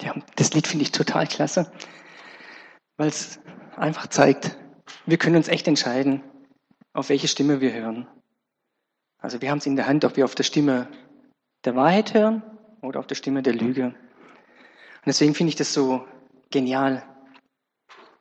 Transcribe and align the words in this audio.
Ja, 0.00 0.14
das 0.36 0.52
Lied 0.52 0.66
finde 0.66 0.84
ich 0.84 0.92
total 0.92 1.26
klasse, 1.26 1.70
weil 2.96 3.08
es 3.08 3.40
einfach 3.76 4.08
zeigt, 4.08 4.56
wir 5.06 5.18
können 5.18 5.36
uns 5.36 5.48
echt 5.48 5.68
entscheiden, 5.68 6.22
auf 6.92 7.08
welche 7.08 7.28
Stimme 7.28 7.60
wir 7.60 7.72
hören. 7.72 8.06
Also 9.18 9.40
wir 9.40 9.50
haben 9.50 9.58
es 9.58 9.66
in 9.66 9.76
der 9.76 9.86
Hand, 9.86 10.04
ob 10.04 10.16
wir 10.16 10.24
auf 10.24 10.34
der 10.34 10.44
Stimme 10.44 10.88
der 11.64 11.74
Wahrheit 11.74 12.12
hören 12.14 12.42
oder 12.82 13.00
auf 13.00 13.06
der 13.06 13.14
Stimme 13.14 13.42
der 13.42 13.54
Lüge. 13.54 13.86
Und 13.86 15.06
deswegen 15.06 15.34
finde 15.34 15.50
ich 15.50 15.56
das 15.56 15.72
so 15.72 16.06
genial. 16.50 17.02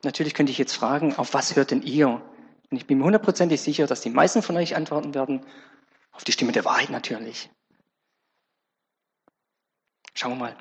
Natürlich 0.03 0.33
könnte 0.33 0.51
ich 0.51 0.57
jetzt 0.57 0.73
fragen, 0.73 1.15
auf 1.15 1.33
was 1.33 1.55
hört 1.55 1.71
denn 1.71 1.81
ihr? 1.81 2.21
Und 2.69 2.77
ich 2.77 2.87
bin 2.87 2.97
mir 2.97 3.05
hundertprozentig 3.05 3.61
sicher, 3.61 3.87
dass 3.87 4.01
die 4.01 4.09
meisten 4.09 4.41
von 4.41 4.57
euch 4.57 4.75
antworten 4.75 5.13
werden, 5.13 5.45
auf 6.11 6.23
die 6.23 6.31
Stimme 6.31 6.51
der 6.51 6.65
Wahrheit 6.65 6.89
natürlich. 6.89 7.49
Schauen 10.13 10.33
wir 10.33 10.37
mal. 10.37 10.55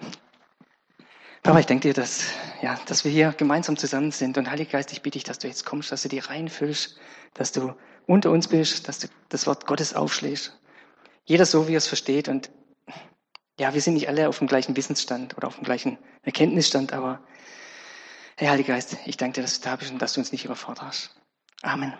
Papa, 1.43 1.59
ich 1.59 1.67
denke 1.67 1.89
dir, 1.89 1.95
dass, 1.95 2.23
ja, 2.63 2.79
dass 2.87 3.05
wir 3.05 3.11
hier 3.11 3.33
gemeinsam 3.33 3.77
zusammen 3.77 4.13
sind. 4.13 4.39
Und 4.39 4.49
Heiliger 4.49 4.73
Geist, 4.73 4.93
ich 4.93 5.03
bitte 5.03 5.19
dich, 5.19 5.25
dass 5.25 5.41
du 5.41 5.49
jetzt 5.49 5.67
kommst, 5.67 5.91
dass 5.91 6.03
du 6.03 6.09
die 6.09 6.21
reinfüllst, 6.21 6.97
dass 7.35 7.51
du 7.51 7.75
unter 8.07 8.31
uns 8.31 8.47
bist, 8.47 8.87
dass 8.87 9.01
du 9.01 9.09
das 9.29 9.49
Wort 9.49 9.67
Gottes 9.67 9.93
aufschlägst. 9.93 10.57
Jeder 11.25 11.45
so, 11.45 11.67
wie 11.67 11.75
er 11.75 11.79
es 11.79 11.89
versteht. 11.89 12.29
Und 12.29 12.51
ja, 13.59 13.75
wir 13.75 13.81
sind 13.81 13.95
nicht 13.95 14.09
alle 14.09 14.29
auf 14.29 14.39
dem 14.39 14.47
gleichen 14.47 14.77
Wissensstand 14.77 15.37
oder 15.37 15.49
auf 15.49 15.57
dem 15.57 15.65
gleichen 15.65 15.99
Erkenntnisstand, 16.23 16.93
aber 16.93 17.21
Herr 18.37 18.53
Heiliger 18.53 18.75
Geist, 18.75 18.97
ich 19.05 19.17
danke 19.17 19.35
dir, 19.35 19.43
dass 19.43 19.61
du 19.61 19.69
da 19.69 19.77
bist 19.77 19.91
und 19.91 20.01
dass 20.01 20.15
du 20.15 20.21
uns 20.21 20.31
nicht 20.31 20.45
überforderst. 20.45 21.11
Amen. 21.63 21.93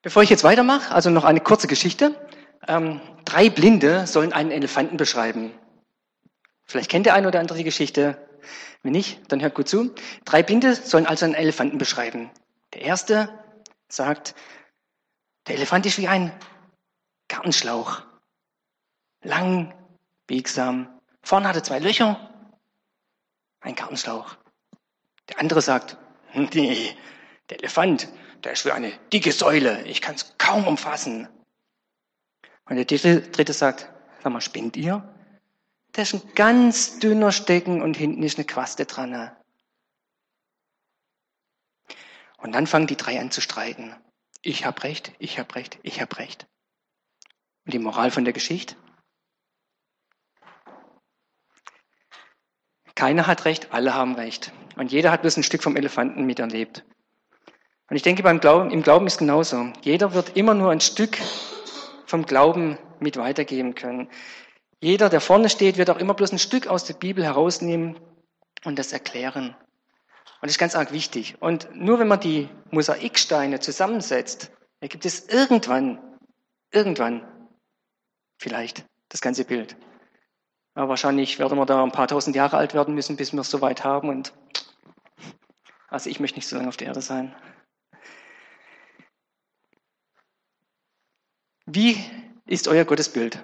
Bevor 0.00 0.22
ich 0.22 0.30
jetzt 0.30 0.44
weitermache, 0.44 0.94
also 0.94 1.10
noch 1.10 1.24
eine 1.24 1.40
kurze 1.40 1.66
Geschichte. 1.66 2.14
Ähm, 2.66 3.00
drei 3.26 3.50
Blinde 3.50 4.06
sollen 4.06 4.32
einen 4.32 4.50
Elefanten 4.50 4.96
beschreiben. 4.96 5.52
Vielleicht 6.64 6.90
kennt 6.90 7.06
der 7.06 7.14
eine 7.14 7.28
oder 7.28 7.40
andere 7.40 7.58
die 7.58 7.64
Geschichte. 7.64 8.18
Wenn 8.82 8.92
nicht, 8.92 9.20
dann 9.32 9.40
hört 9.40 9.54
gut 9.54 9.68
zu. 9.68 9.94
Drei 10.24 10.42
Blinde 10.42 10.74
sollen 10.74 11.06
also 11.06 11.24
einen 11.24 11.34
Elefanten 11.34 11.78
beschreiben. 11.78 12.30
Der 12.74 12.82
erste 12.82 13.28
sagt, 13.88 14.34
der 15.46 15.56
Elefant 15.56 15.86
ist 15.86 15.98
wie 15.98 16.08
ein 16.08 16.32
Gartenschlauch. 17.28 18.02
Lang, 19.22 19.74
biegsam. 20.26 21.00
Vorne 21.22 21.48
hat 21.48 21.56
er 21.56 21.64
zwei 21.64 21.78
Löcher. 21.78 22.30
Ein 23.60 23.74
Gartenschlauch. 23.74 24.36
Der 25.30 25.40
andere 25.40 25.62
sagt, 25.62 25.96
nee, 26.34 26.94
der 27.48 27.58
Elefant, 27.60 28.08
der 28.42 28.52
ist 28.52 28.64
wie 28.64 28.72
eine 28.72 28.92
dicke 29.12 29.32
Säule. 29.32 29.82
Ich 29.84 30.02
kann 30.02 30.14
es 30.14 30.34
kaum 30.38 30.66
umfassen. 30.66 31.28
Und 32.66 32.76
der 32.76 32.84
dritte, 32.84 33.52
sagt, 33.52 33.90
sag 34.22 34.32
mal, 34.32 34.40
spinnt 34.40 34.76
ihr? 34.76 35.13
Da 35.94 36.02
ist 36.02 36.12
ein 36.12 36.34
ganz 36.34 36.98
dünner 36.98 37.30
Stecken 37.30 37.80
und 37.80 37.96
hinten 37.96 38.22
ist 38.24 38.36
eine 38.36 38.44
Quaste 38.44 38.84
dran. 38.84 39.30
Und 42.38 42.52
dann 42.52 42.66
fangen 42.66 42.88
die 42.88 42.96
drei 42.96 43.20
an 43.20 43.30
zu 43.30 43.40
streiten. 43.40 43.94
Ich 44.42 44.66
hab 44.66 44.82
recht, 44.82 45.12
ich 45.20 45.38
hab 45.38 45.54
recht, 45.54 45.78
ich 45.82 46.00
hab 46.00 46.18
recht. 46.18 46.46
Und 47.64 47.72
die 47.72 47.78
Moral 47.78 48.10
von 48.10 48.24
der 48.24 48.32
Geschichte? 48.32 48.74
Keiner 52.96 53.28
hat 53.28 53.44
recht, 53.44 53.72
alle 53.72 53.94
haben 53.94 54.16
recht. 54.16 54.52
Und 54.76 54.90
jeder 54.90 55.12
hat 55.12 55.22
bloß 55.22 55.36
ein 55.36 55.42
Stück 55.44 55.62
vom 55.62 55.76
Elefanten 55.76 56.26
miterlebt. 56.26 56.84
Und 57.88 57.96
ich 57.96 58.02
denke, 58.02 58.24
beim 58.24 58.40
Glauben, 58.40 58.72
im 58.72 58.82
Glauben 58.82 59.06
ist 59.06 59.18
genauso. 59.18 59.72
Jeder 59.82 60.12
wird 60.12 60.36
immer 60.36 60.54
nur 60.54 60.72
ein 60.72 60.80
Stück 60.80 61.18
vom 62.06 62.26
Glauben 62.26 62.78
mit 62.98 63.16
weitergeben 63.16 63.76
können. 63.76 64.10
Jeder, 64.84 65.08
der 65.08 65.22
vorne 65.22 65.48
steht, 65.48 65.78
wird 65.78 65.88
auch 65.88 65.96
immer 65.96 66.12
bloß 66.12 66.32
ein 66.32 66.38
Stück 66.38 66.66
aus 66.66 66.84
der 66.84 66.92
Bibel 66.92 67.24
herausnehmen 67.24 67.98
und 68.66 68.78
das 68.78 68.92
erklären. 68.92 69.56
Und 69.56 70.42
das 70.42 70.50
ist 70.50 70.58
ganz 70.58 70.74
arg 70.74 70.92
wichtig. 70.92 71.40
Und 71.40 71.74
nur 71.74 72.00
wenn 72.00 72.06
man 72.06 72.20
die 72.20 72.50
Mosaiksteine 72.70 73.60
zusammensetzt, 73.60 74.52
ergibt 74.80 75.06
es 75.06 75.26
irgendwann, 75.26 76.18
irgendwann 76.70 77.26
vielleicht 78.38 78.84
das 79.08 79.22
ganze 79.22 79.46
Bild. 79.46 79.74
Aber 80.74 80.90
wahrscheinlich 80.90 81.38
werden 81.38 81.56
wir 81.56 81.64
da 81.64 81.82
ein 81.82 81.90
paar 81.90 82.08
tausend 82.08 82.36
Jahre 82.36 82.58
alt 82.58 82.74
werden 82.74 82.94
müssen, 82.94 83.16
bis 83.16 83.32
wir 83.32 83.40
es 83.40 83.48
soweit 83.48 83.84
haben. 83.84 84.10
Und 84.10 84.34
also 85.88 86.10
ich 86.10 86.20
möchte 86.20 86.36
nicht 86.36 86.46
so 86.46 86.56
lange 86.56 86.68
auf 86.68 86.76
der 86.76 86.88
Erde 86.88 87.00
sein. 87.00 87.34
Wie 91.64 91.96
ist 92.44 92.68
euer 92.68 92.84
Gottesbild? 92.84 93.42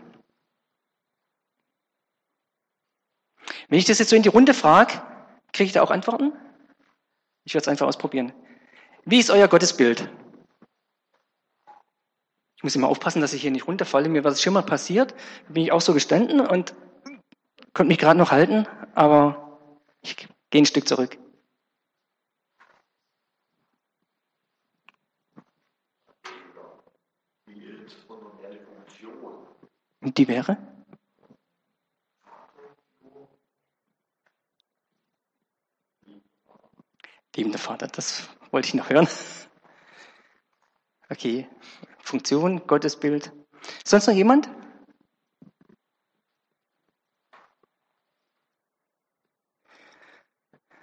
Wenn 3.70 3.78
ich 3.78 3.84
das 3.84 4.00
jetzt 4.00 4.10
so 4.10 4.16
in 4.16 4.22
die 4.22 4.28
Runde 4.28 4.52
frage, 4.52 5.00
kriege 5.52 5.68
ich 5.68 5.72
da 5.72 5.82
auch 5.82 5.92
Antworten? 5.92 6.32
Ich 7.44 7.54
werde 7.54 7.62
es 7.62 7.68
einfach 7.68 7.86
ausprobieren. 7.86 8.32
Wie 9.04 9.20
ist 9.20 9.30
euer 9.30 9.46
Gottesbild? 9.46 10.08
Ich 12.56 12.64
muss 12.64 12.74
immer 12.74 12.88
aufpassen, 12.88 13.20
dass 13.22 13.32
ich 13.32 13.42
hier 13.42 13.52
nicht 13.52 13.68
runterfalle. 13.68 14.08
Mir 14.08 14.24
war 14.24 14.32
das 14.32 14.42
schon 14.42 14.54
mal 14.54 14.62
passiert. 14.62 15.14
Da 15.46 15.52
bin 15.54 15.62
ich 15.62 15.70
auch 15.70 15.80
so 15.80 15.94
gestanden 15.94 16.40
und 16.40 16.74
konnte 17.72 17.88
mich 17.88 17.98
gerade 17.98 18.18
noch 18.18 18.32
halten, 18.32 18.66
aber 18.94 19.60
ich 20.02 20.16
gehe 20.16 20.62
ein 20.62 20.66
Stück 20.66 20.88
zurück. 20.88 21.16
Und 30.00 30.18
die 30.18 30.26
wäre? 30.26 30.69
Liebender 37.36 37.58
Vater, 37.58 37.86
das 37.86 38.28
wollte 38.50 38.68
ich 38.68 38.74
noch 38.74 38.90
hören. 38.90 39.08
Okay, 41.08 41.48
Funktion, 42.02 42.66
Gottesbild. 42.66 43.32
Sonst 43.84 44.06
noch 44.06 44.14
jemand? 44.14 44.48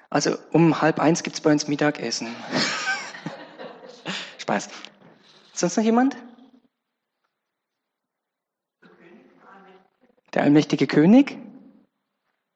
Also 0.10 0.38
um 0.52 0.82
halb 0.82 1.00
eins 1.00 1.24
gibt 1.24 1.36
es 1.36 1.42
bei 1.42 1.52
uns 1.52 1.68
Mittagessen. 1.68 2.34
Spaß. 4.38 4.70
Sonst 5.54 5.76
noch 5.76 5.84
jemand? 5.84 6.16
Der 10.34 10.44
allmächtige 10.44 10.88
König. 10.88 11.38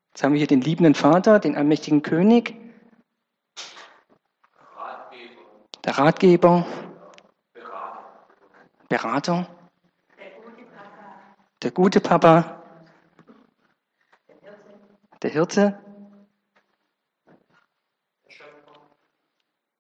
Jetzt 0.10 0.24
haben 0.24 0.34
wir 0.34 0.40
hier 0.40 0.48
den 0.48 0.62
liebenden 0.62 0.96
Vater, 0.96 1.40
den 1.40 1.56
allmächtigen 1.56 2.04
König. 2.04 2.61
Der 5.84 5.98
Ratgeber. 5.98 6.66
Berater. 8.88 9.48
Der 11.64 11.72
gute 11.72 12.00
Papa. 12.00 12.62
Der 15.22 15.30
Hirte. 15.30 15.80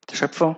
Der 0.09 0.15
Schöpfer. 0.15 0.55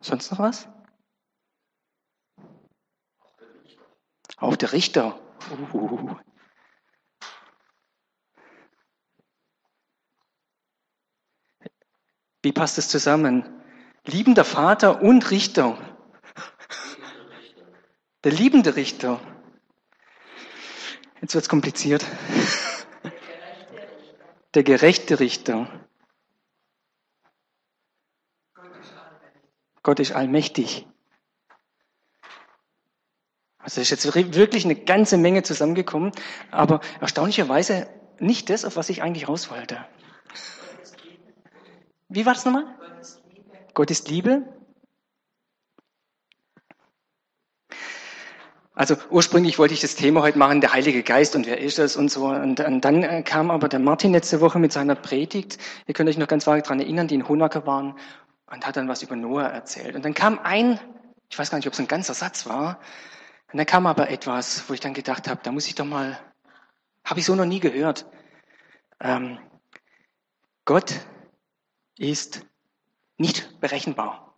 Sonst 0.00 0.30
noch 0.30 0.38
was? 0.38 0.68
Auch 4.36 4.56
der 4.56 4.72
Richter. 4.72 5.18
Uh. 5.72 6.16
Wie 12.42 12.52
passt 12.52 12.78
es 12.78 12.88
zusammen? 12.88 13.44
Liebender 14.04 14.44
Vater 14.44 15.02
und 15.02 15.30
Richter. 15.30 15.76
Der 18.24 18.32
liebende 18.32 18.76
Richter. 18.76 19.20
Jetzt 21.20 21.34
wird 21.34 21.42
es 21.42 21.48
kompliziert. 21.48 22.04
Der 24.54 24.62
gerechte 24.62 25.20
Richter. 25.20 25.68
Gott 29.82 30.00
ist 30.00 30.12
allmächtig. 30.12 30.86
Also 33.58 33.80
ist 33.80 33.90
jetzt 33.90 34.14
wirklich 34.14 34.64
eine 34.64 34.76
ganze 34.76 35.16
Menge 35.18 35.42
zusammengekommen, 35.42 36.12
aber 36.50 36.80
erstaunlicherweise 37.00 37.88
nicht 38.18 38.48
das, 38.48 38.64
auf 38.64 38.76
was 38.76 38.88
ich 38.88 39.02
eigentlich 39.02 39.28
raus 39.28 39.50
wollte. 39.50 39.84
Wie 42.08 42.24
war 42.24 42.34
das 42.34 42.44
nochmal? 42.44 42.64
Gott 43.74 43.90
ist 43.90 44.08
Liebe. 44.08 44.42
Also 48.74 48.96
ursprünglich 49.10 49.58
wollte 49.58 49.74
ich 49.74 49.80
das 49.80 49.96
Thema 49.96 50.22
heute 50.22 50.38
machen, 50.38 50.60
der 50.60 50.72
Heilige 50.72 51.02
Geist 51.02 51.34
und 51.36 51.46
wer 51.46 51.60
ist 51.60 51.78
das 51.78 51.96
und 51.96 52.10
so. 52.10 52.28
Und, 52.28 52.60
und 52.60 52.80
dann 52.80 53.02
äh, 53.02 53.22
kam 53.24 53.50
aber 53.50 53.68
der 53.68 53.80
Martin 53.80 54.12
letzte 54.12 54.40
Woche 54.40 54.58
mit 54.58 54.72
seiner 54.72 54.94
Predigt. 54.94 55.58
Ihr 55.86 55.94
könnt 55.94 56.08
euch 56.08 56.16
noch 56.16 56.28
ganz 56.28 56.46
vage 56.46 56.62
daran 56.62 56.80
erinnern, 56.80 57.08
die 57.08 57.16
in 57.16 57.28
Honacker 57.28 57.66
waren 57.66 57.98
und 58.46 58.66
hat 58.66 58.76
dann 58.76 58.88
was 58.88 59.02
über 59.02 59.16
Noah 59.16 59.48
erzählt. 59.48 59.96
Und 59.96 60.04
dann 60.04 60.14
kam 60.14 60.38
ein, 60.38 60.78
ich 61.28 61.38
weiß 61.38 61.50
gar 61.50 61.58
nicht, 61.58 61.66
ob 61.66 61.74
es 61.74 61.80
ein 61.80 61.88
ganzer 61.88 62.14
Satz 62.14 62.46
war, 62.46 62.78
Und 63.52 63.58
dann 63.58 63.66
kam 63.66 63.86
aber 63.86 64.10
etwas, 64.10 64.68
wo 64.68 64.74
ich 64.74 64.80
dann 64.80 64.94
gedacht 64.94 65.28
habe, 65.28 65.40
da 65.42 65.52
muss 65.52 65.66
ich 65.66 65.74
doch 65.74 65.84
mal, 65.84 66.18
habe 67.04 67.20
ich 67.20 67.26
so 67.26 67.34
noch 67.34 67.46
nie 67.46 67.60
gehört. 67.60 68.06
Ähm, 69.00 69.38
Gott 70.64 70.94
ist 71.98 72.46
nicht 73.16 73.60
berechenbar. 73.60 74.34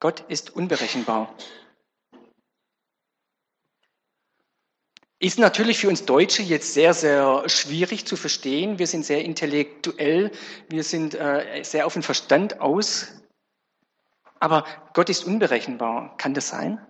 Gott 0.00 0.20
ist 0.28 0.50
unberechenbar. 0.50 1.34
Ist 5.20 5.38
natürlich 5.40 5.78
für 5.78 5.88
uns 5.88 6.04
Deutsche 6.04 6.42
jetzt 6.42 6.74
sehr, 6.74 6.94
sehr 6.94 7.48
schwierig 7.48 8.06
zu 8.06 8.14
verstehen. 8.14 8.78
Wir 8.78 8.86
sind 8.86 9.04
sehr 9.04 9.24
intellektuell, 9.24 10.30
wir 10.68 10.84
sind 10.84 11.14
äh, 11.14 11.64
sehr 11.64 11.86
auf 11.86 11.94
den 11.94 12.04
Verstand 12.04 12.60
aus. 12.60 13.08
Aber 14.38 14.64
Gott 14.94 15.08
ist 15.08 15.24
unberechenbar. 15.24 16.16
Kann 16.18 16.34
das 16.34 16.48
sein? 16.48 16.86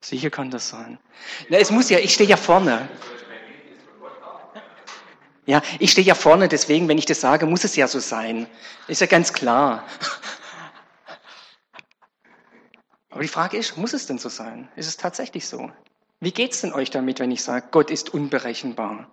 Sicher 0.00 0.30
kann 0.30 0.50
das 0.50 0.68
sein. 0.68 0.98
Na, 1.48 1.58
es 1.58 1.70
muss 1.70 1.90
ja, 1.90 1.98
ich 1.98 2.14
stehe 2.14 2.28
ja 2.28 2.36
vorne. 2.36 2.88
Ja, 5.48 5.62
ich 5.78 5.92
stehe 5.92 6.06
ja 6.06 6.14
vorne, 6.14 6.46
deswegen, 6.46 6.88
wenn 6.88 6.98
ich 6.98 7.06
das 7.06 7.22
sage, 7.22 7.46
muss 7.46 7.64
es 7.64 7.74
ja 7.74 7.88
so 7.88 8.00
sein. 8.00 8.46
Ist 8.86 9.00
ja 9.00 9.06
ganz 9.06 9.32
klar. 9.32 9.82
Aber 13.08 13.22
die 13.22 13.28
Frage 13.28 13.56
ist, 13.56 13.78
muss 13.78 13.94
es 13.94 14.06
denn 14.06 14.18
so 14.18 14.28
sein? 14.28 14.70
Ist 14.76 14.88
es 14.88 14.98
tatsächlich 14.98 15.48
so? 15.48 15.72
Wie 16.20 16.32
geht 16.32 16.52
es 16.52 16.60
denn 16.60 16.74
euch 16.74 16.90
damit, 16.90 17.18
wenn 17.18 17.30
ich 17.30 17.42
sage, 17.42 17.68
Gott 17.70 17.90
ist 17.90 18.12
unberechenbar? 18.12 19.10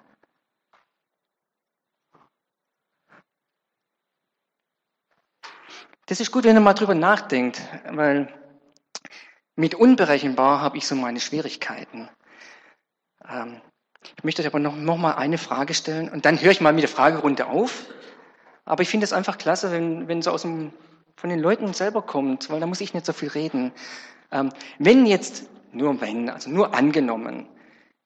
Das 6.07 6.19
ist 6.19 6.33
gut, 6.33 6.43
wenn 6.43 6.57
ihr 6.57 6.59
mal 6.59 6.73
drüber 6.73 6.95
nachdenkt, 6.95 7.61
weil 7.85 8.27
mit 9.55 9.73
unberechenbar 9.73 10.59
habe 10.59 10.79
ich 10.79 10.85
so 10.85 10.95
meine 10.95 11.21
Schwierigkeiten. 11.21 12.09
Ähm, 13.25 13.61
ich 14.17 14.23
möchte 14.23 14.41
euch 14.41 14.47
aber 14.47 14.59
noch, 14.59 14.75
noch 14.75 14.97
mal 14.97 15.13
eine 15.13 15.37
Frage 15.37 15.73
stellen 15.73 16.09
und 16.09 16.25
dann 16.25 16.41
höre 16.41 16.51
ich 16.51 16.61
mal 16.61 16.73
mit 16.73 16.83
der 16.83 16.89
Fragerunde 16.89 17.47
auf. 17.47 17.85
Aber 18.65 18.81
ich 18.81 18.89
finde 18.89 19.03
es 19.03 19.13
einfach 19.13 19.37
klasse, 19.37 19.71
wenn, 19.71 20.07
wenn 20.07 20.21
so 20.21 20.31
aus 20.31 20.41
dem 20.41 20.73
von 21.15 21.29
den 21.29 21.39
Leuten 21.39 21.73
selber 21.73 22.01
kommt, 22.01 22.49
weil 22.49 22.59
da 22.59 22.67
muss 22.67 22.81
ich 22.81 22.93
nicht 22.93 23.05
so 23.05 23.13
viel 23.13 23.29
reden. 23.29 23.71
Ähm, 24.31 24.51
wenn 24.79 25.05
jetzt, 25.05 25.45
nur 25.71 26.01
wenn, 26.01 26.29
also 26.29 26.49
nur 26.49 26.73
angenommen, 26.73 27.47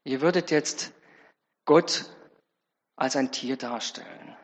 ihr 0.03 0.21
würdet 0.21 0.51
jetzt 0.51 0.91
Gott 1.65 2.05
als 2.95 3.15
ein 3.15 3.31
Tier 3.31 3.57
darstellen 3.57 4.35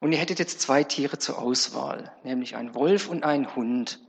und 0.00 0.12
ihr 0.12 0.18
hättet 0.18 0.38
jetzt 0.38 0.60
zwei 0.60 0.84
Tiere 0.84 1.18
zur 1.18 1.38
Auswahl, 1.38 2.12
nämlich 2.22 2.56
ein 2.56 2.74
Wolf 2.74 3.08
und 3.08 3.24
ein 3.24 3.54
Hund. 3.56 4.00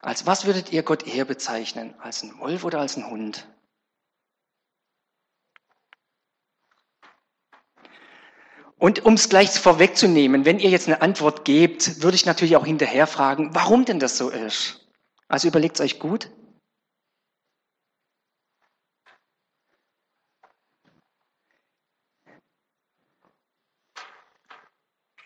Als 0.00 0.26
was 0.26 0.46
würdet 0.46 0.72
ihr 0.72 0.82
Gott 0.82 1.06
eher 1.06 1.24
bezeichnen? 1.24 1.94
Als 1.98 2.22
ein 2.22 2.38
Wolf 2.38 2.64
oder 2.64 2.80
als 2.80 2.96
ein 2.96 3.10
Hund? 3.10 3.46
Und 8.80 9.04
um 9.04 9.12
es 9.12 9.28
gleich 9.28 9.50
vorwegzunehmen, 9.50 10.46
wenn 10.46 10.58
ihr 10.58 10.70
jetzt 10.70 10.86
eine 10.88 11.02
Antwort 11.02 11.44
gebt, 11.44 12.02
würde 12.02 12.14
ich 12.14 12.24
natürlich 12.24 12.56
auch 12.56 12.64
hinterher 12.64 13.06
fragen, 13.06 13.54
warum 13.54 13.84
denn 13.84 13.98
das 14.00 14.16
so 14.16 14.30
ist. 14.30 14.88
Also 15.28 15.48
überlegt 15.48 15.74
es 15.74 15.82
euch 15.82 15.98
gut. 15.98 16.30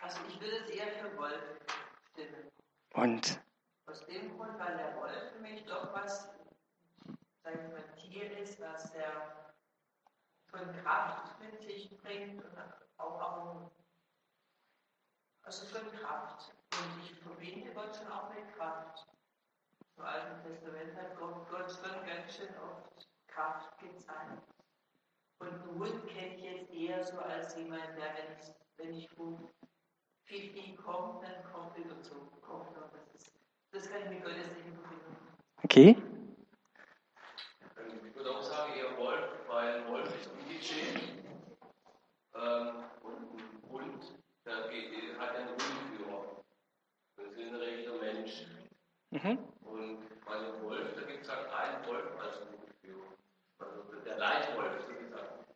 Also 0.00 0.18
ich 0.28 0.40
würde 0.40 0.56
es 0.56 0.70
eher 0.70 0.88
für 0.88 1.16
Wolf 1.16 1.40
stimmen. 2.10 2.50
Und? 2.94 3.40
Aus 3.86 4.04
dem 4.06 4.36
Grund, 4.36 4.58
weil 4.58 4.76
der 4.76 4.96
Wolf 4.96 5.32
für 5.32 5.40
mich 5.40 5.64
doch 5.64 5.94
was, 5.94 6.24
sagen 7.44 7.60
wir 7.60 7.68
mal, 7.68 7.84
Tier 8.02 8.36
ist, 8.36 8.58
was 8.58 8.90
der 8.90 9.46
von 10.50 10.72
Kraft 10.82 11.38
mit 11.40 11.60
sich 11.60 11.96
bringt 12.02 12.44
und 12.44 12.54
auch 13.44 13.70
also 15.42 15.66
schon 15.66 15.92
Kraft. 15.92 16.54
Und 16.72 17.04
ich 17.04 17.14
verbinde 17.20 17.72
Gott 17.72 17.96
schon 17.96 18.08
auch 18.08 18.30
mit 18.34 18.52
Kraft. 18.56 19.06
Im 19.96 20.04
Alten 20.04 20.42
Testament 20.42 20.96
hat 20.96 21.16
Gott, 21.16 21.48
Gott 21.50 21.70
schon 21.70 22.06
ganz 22.06 22.34
schön 22.34 22.48
oft 22.58 23.08
Kraft 23.28 23.78
gezeigt. 23.78 24.42
Und 25.38 25.48
einen 25.48 25.78
Hund 25.78 26.06
kenne 26.08 26.36
ich 26.36 26.42
jetzt 26.42 26.70
eher 26.72 27.04
so 27.04 27.18
als 27.18 27.56
jemand, 27.56 27.84
der, 27.96 28.14
wenn 28.14 28.38
ich, 28.38 28.54
wenn 28.76 28.94
ich 28.94 29.10
gut 29.16 29.50
viel, 30.24 30.52
viel 30.52 30.76
kommt, 30.76 31.22
dann 31.22 31.44
kommt 31.52 31.76
wieder 31.76 32.00
zu. 32.02 32.14
Kommt, 32.40 32.76
das, 32.76 32.92
ist, 33.14 33.32
das 33.70 33.90
kann 33.90 34.02
ich 34.02 34.08
mit 34.08 34.24
Gottes 34.24 34.46
Segen 34.48 34.72
verbinden. 34.74 35.16
Okay. 35.62 35.96
Ich 38.06 38.14
würde 38.14 38.30
auch 38.30 38.42
sagen, 38.42 38.72
eher 38.74 38.96
Wolf, 38.96 39.48
weil 39.48 39.86
Wolf 39.88 40.14
ist 40.14 40.30
ungeschehen. 40.30 41.24
Ähm, 42.34 42.84
und 43.02 43.38
ein 43.38 43.62
Hund, 43.68 44.14
der 44.44 44.68
geht, 44.68 45.18
hat 45.18 45.36
einen 45.36 45.48
Hundführer. 45.48 46.44
Das 47.16 47.32
ist 47.32 47.38
ein 47.38 47.54
rechter 47.54 47.94
Mensch. 47.96 48.46
Mhm. 49.24 49.38
Und 49.62 50.24
bei 50.26 50.38
dem 50.38 50.62
Wolf, 50.62 50.94
da 50.94 51.00
gibt 51.10 51.24
es 51.24 51.30
halt 51.30 51.48
einen 51.50 51.86
Wolf 51.86 52.04
als 52.20 52.40
Hundführer. 52.40 53.08
Also 53.58 53.82
der 54.04 54.18
Leitwolf, 54.18 54.84
so 54.86 54.92
gesagt. 55.02 55.46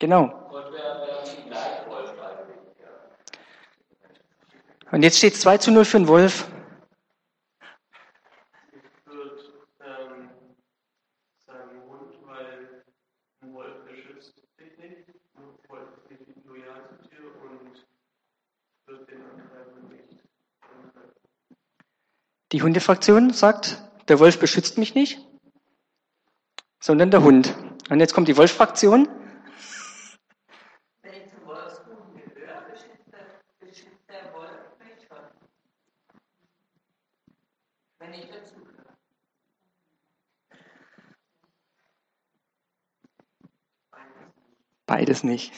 Genau. 0.00 0.26
Gott 0.50 0.72
wäre 0.72 1.06
wär 1.06 1.50
Leitwolf 1.50 2.20
eigentlich. 2.20 2.58
Ja. 2.80 2.90
Und 4.90 5.04
jetzt 5.04 5.18
steht 5.18 5.34
es 5.34 5.40
2 5.42 5.58
zu 5.58 5.70
0 5.70 5.84
für 5.84 5.98
den 5.98 6.08
Wolf. 6.08 6.48
Ich 8.72 9.06
würde 9.06 9.40
ähm, 9.80 10.30
sagen 11.46 11.82
Hund, 11.86 12.26
weil 12.26 12.82
ein 13.40 13.54
Wolf 13.54 13.84
beschützt 13.84 14.34
dich 14.58 14.76
nicht. 14.78 15.10
Ein 15.36 15.54
Wolf 15.68 15.90
ist 16.10 16.26
nicht 16.26 16.44
loyal 16.44 16.88
zu 16.88 17.08
dir 17.08 17.24
und 17.40 17.86
wird 18.86 19.08
den 19.08 19.22
Angreifer 19.22 19.78
nicht 19.90 20.18
angreifen. 20.60 21.24
Die 22.54 22.62
Hundefraktion 22.62 23.32
sagt, 23.32 23.82
der 24.06 24.20
Wolf 24.20 24.38
beschützt 24.38 24.78
mich 24.78 24.94
nicht, 24.94 25.18
sondern 26.78 27.10
der 27.10 27.24
Hund. 27.24 27.52
Und 27.90 27.98
jetzt 27.98 28.14
kommt 28.14 28.28
die 28.28 28.36
Wolfsfraktion. 28.36 29.08
Wenn 31.02 31.14
ich 31.14 31.32
zum 31.34 31.44
Wolfsbuben 31.46 32.14
gehöre, 32.14 32.62
beschützt 32.70 33.10
der, 34.08 34.32
Wolf 34.32 34.52
mich 34.78 35.04
schon. 35.08 35.18
Wenn 37.98 38.14
ich 38.14 38.28
dazugehöre. 38.30 38.94
Beides 44.86 45.24
nicht. 45.24 45.52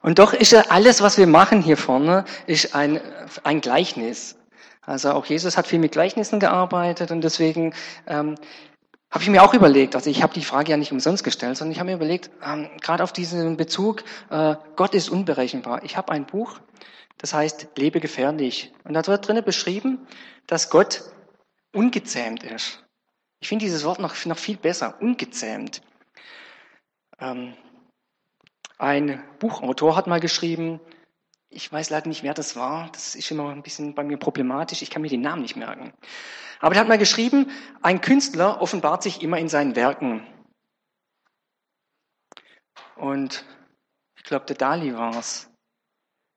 Und 0.00 0.20
doch 0.20 0.32
ist 0.32 0.52
ja 0.52 0.66
alles, 0.68 1.02
was 1.02 1.18
wir 1.18 1.26
machen 1.26 1.60
hier 1.60 1.76
vorne, 1.76 2.24
ist 2.46 2.76
ein, 2.76 3.00
ein 3.42 3.60
Gleichnis. 3.60 4.36
Also 4.82 5.12
auch 5.12 5.26
Jesus 5.26 5.56
hat 5.56 5.66
viel 5.66 5.78
mit 5.78 5.92
Gleichnissen 5.92 6.40
gearbeitet 6.40 7.10
und 7.10 7.22
deswegen 7.22 7.74
ähm, 8.06 8.36
habe 9.10 9.24
ich 9.24 9.30
mir 9.30 9.42
auch 9.42 9.54
überlegt, 9.54 9.94
also 9.94 10.08
ich 10.08 10.22
habe 10.22 10.34
die 10.34 10.44
Frage 10.44 10.70
ja 10.70 10.76
nicht 10.76 10.92
umsonst 10.92 11.24
gestellt, 11.24 11.56
sondern 11.56 11.72
ich 11.72 11.78
habe 11.80 11.90
mir 11.90 11.96
überlegt, 11.96 12.30
ähm, 12.44 12.70
gerade 12.80 13.02
auf 13.02 13.12
diesen 13.12 13.56
Bezug, 13.56 14.04
äh, 14.30 14.54
Gott 14.76 14.94
ist 14.94 15.08
unberechenbar. 15.08 15.82
Ich 15.84 15.96
habe 15.96 16.12
ein 16.12 16.26
Buch, 16.26 16.60
das 17.18 17.34
heißt 17.34 17.68
Lebe 17.76 18.00
gefährlich. 18.00 18.72
Und 18.84 18.94
da 18.94 19.06
wird 19.06 19.26
drinnen 19.26 19.44
beschrieben, 19.44 20.06
dass 20.46 20.70
Gott 20.70 21.02
ungezähmt 21.74 22.44
ist. 22.44 22.84
Ich 23.40 23.48
finde 23.48 23.64
dieses 23.64 23.84
Wort 23.84 23.98
noch, 23.98 24.24
noch 24.26 24.38
viel 24.38 24.56
besser, 24.56 24.96
ungezähmt. 25.00 25.82
Ähm, 27.18 27.54
ein 28.78 29.22
Buchautor 29.40 29.96
hat 29.96 30.06
mal 30.06 30.20
geschrieben, 30.20 30.80
ich 31.50 31.70
weiß 31.70 31.90
leider 31.90 32.08
nicht, 32.08 32.22
wer 32.22 32.32
das 32.32 32.54
war, 32.56 32.88
das 32.92 33.16
ist 33.16 33.30
immer 33.30 33.50
ein 33.50 33.62
bisschen 33.62 33.94
bei 33.94 34.04
mir 34.04 34.16
problematisch, 34.16 34.82
ich 34.82 34.90
kann 34.90 35.02
mir 35.02 35.08
den 35.08 35.20
Namen 35.20 35.42
nicht 35.42 35.56
merken. 35.56 35.92
Aber 36.60 36.74
der 36.74 36.82
hat 36.82 36.88
mal 36.88 36.98
geschrieben, 36.98 37.50
ein 37.82 38.00
Künstler 38.00 38.62
offenbart 38.62 39.02
sich 39.02 39.22
immer 39.22 39.38
in 39.38 39.48
seinen 39.48 39.74
Werken. 39.74 40.26
Und 42.96 43.44
ich 44.16 44.24
glaube, 44.24 44.46
der 44.46 44.56
Dali 44.56 44.94
war 44.94 45.16
es, 45.16 45.50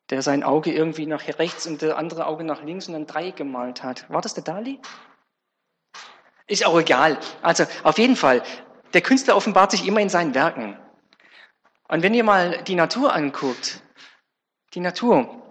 der 0.09 0.21
sein 0.21 0.43
Auge 0.43 0.73
irgendwie 0.73 1.05
nach 1.05 1.27
rechts 1.27 1.67
und 1.67 1.81
das 1.81 1.93
andere 1.93 2.25
Auge 2.25 2.43
nach 2.43 2.63
links 2.63 2.87
und 2.87 2.93
dann 2.93 3.05
drei 3.05 3.31
gemalt 3.31 3.83
hat. 3.83 4.09
War 4.09 4.21
das 4.21 4.33
der 4.33 4.43
Dali? 4.43 4.79
Ist 6.47 6.65
auch 6.65 6.79
egal. 6.79 7.19
Also 7.41 7.65
auf 7.83 7.97
jeden 7.97 8.15
Fall, 8.15 8.43
der 8.93 9.01
Künstler 9.01 9.35
offenbart 9.35 9.71
sich 9.71 9.85
immer 9.87 9.99
in 9.99 10.09
seinen 10.09 10.33
Werken. 10.33 10.77
Und 11.87 12.01
wenn 12.01 12.13
ihr 12.13 12.23
mal 12.23 12.63
die 12.63 12.75
Natur 12.75 13.13
anguckt, 13.13 13.83
die 14.73 14.79
Natur, 14.79 15.41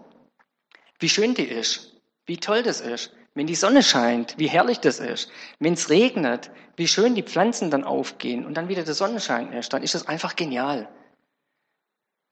wie 0.99 1.09
schön 1.09 1.35
die 1.35 1.45
ist, 1.45 1.97
wie 2.27 2.37
toll 2.37 2.63
das 2.63 2.81
ist, 2.81 3.13
wenn 3.35 3.47
die 3.47 3.55
Sonne 3.55 3.83
scheint, 3.83 4.39
wie 4.39 4.49
herrlich 4.49 4.81
das 4.81 5.01
ist, 5.01 5.31
wenn 5.59 5.73
es 5.75 5.89
regnet, 5.89 6.51
wie 6.77 6.87
schön 6.87 7.15
die 7.15 7.23
Pflanzen 7.23 7.71
dann 7.71 7.85
aufgehen 7.85 8.45
und 8.45 8.55
dann 8.55 8.69
wieder 8.69 8.85
der 8.85 8.95
Sonnenschein 8.95 9.53
ist, 9.53 9.73
dann 9.73 9.83
ist 9.83 9.95
das 9.95 10.07
einfach 10.07 10.37
genial. 10.37 10.89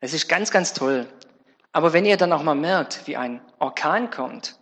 Es 0.00 0.12
ist 0.12 0.28
ganz, 0.28 0.50
ganz 0.50 0.72
toll. 0.72 1.06
Aber 1.72 1.92
wenn 1.92 2.04
ihr 2.04 2.16
dann 2.16 2.32
auch 2.32 2.42
mal 2.42 2.54
merkt, 2.54 3.06
wie 3.06 3.16
ein 3.16 3.40
Orkan 3.58 4.10
kommt, 4.10 4.58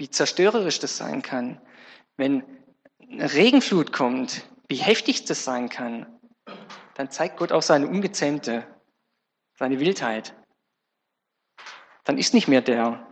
wie 0.00 0.08
zerstörerisch 0.08 0.80
das 0.80 0.96
sein 0.96 1.20
kann. 1.20 1.60
Wenn 2.16 2.42
eine 3.02 3.30
Regenflut 3.32 3.92
kommt, 3.92 4.42
wie 4.66 4.76
heftig 4.76 5.26
das 5.26 5.44
sein 5.44 5.68
kann, 5.68 6.06
dann 6.94 7.10
zeigt 7.10 7.36
Gott 7.36 7.52
auch 7.52 7.62
seine 7.62 7.86
Ungezähmte, 7.86 8.66
seine 9.58 9.78
Wildheit. 9.78 10.34
Dann 12.04 12.18
ist 12.18 12.34
nicht 12.34 12.48
mehr 12.48 12.62
der 12.62 13.06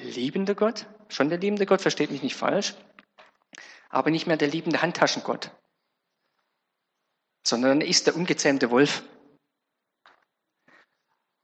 liebende 0.00 0.54
Gott, 0.54 0.86
schon 1.08 1.28
der 1.28 1.38
liebende 1.38 1.66
Gott, 1.66 1.80
versteht 1.80 2.10
mich 2.10 2.22
nicht 2.22 2.36
falsch, 2.36 2.74
aber 3.88 4.10
nicht 4.10 4.26
mehr 4.26 4.36
der 4.36 4.48
liebende 4.48 4.82
Handtaschengott, 4.82 5.50
sondern 7.46 7.80
ist 7.80 8.06
der 8.06 8.16
ungezähmte 8.16 8.70
Wolf. 8.70 9.02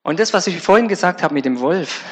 Und 0.03 0.21
das, 0.21 0.33
was 0.33 0.47
ich 0.47 0.61
vorhin 0.61 0.89
gesagt 0.89 1.23
habe 1.23 1.35
mit 1.35 1.45
dem 1.45 1.61
Wolf, 1.61 2.05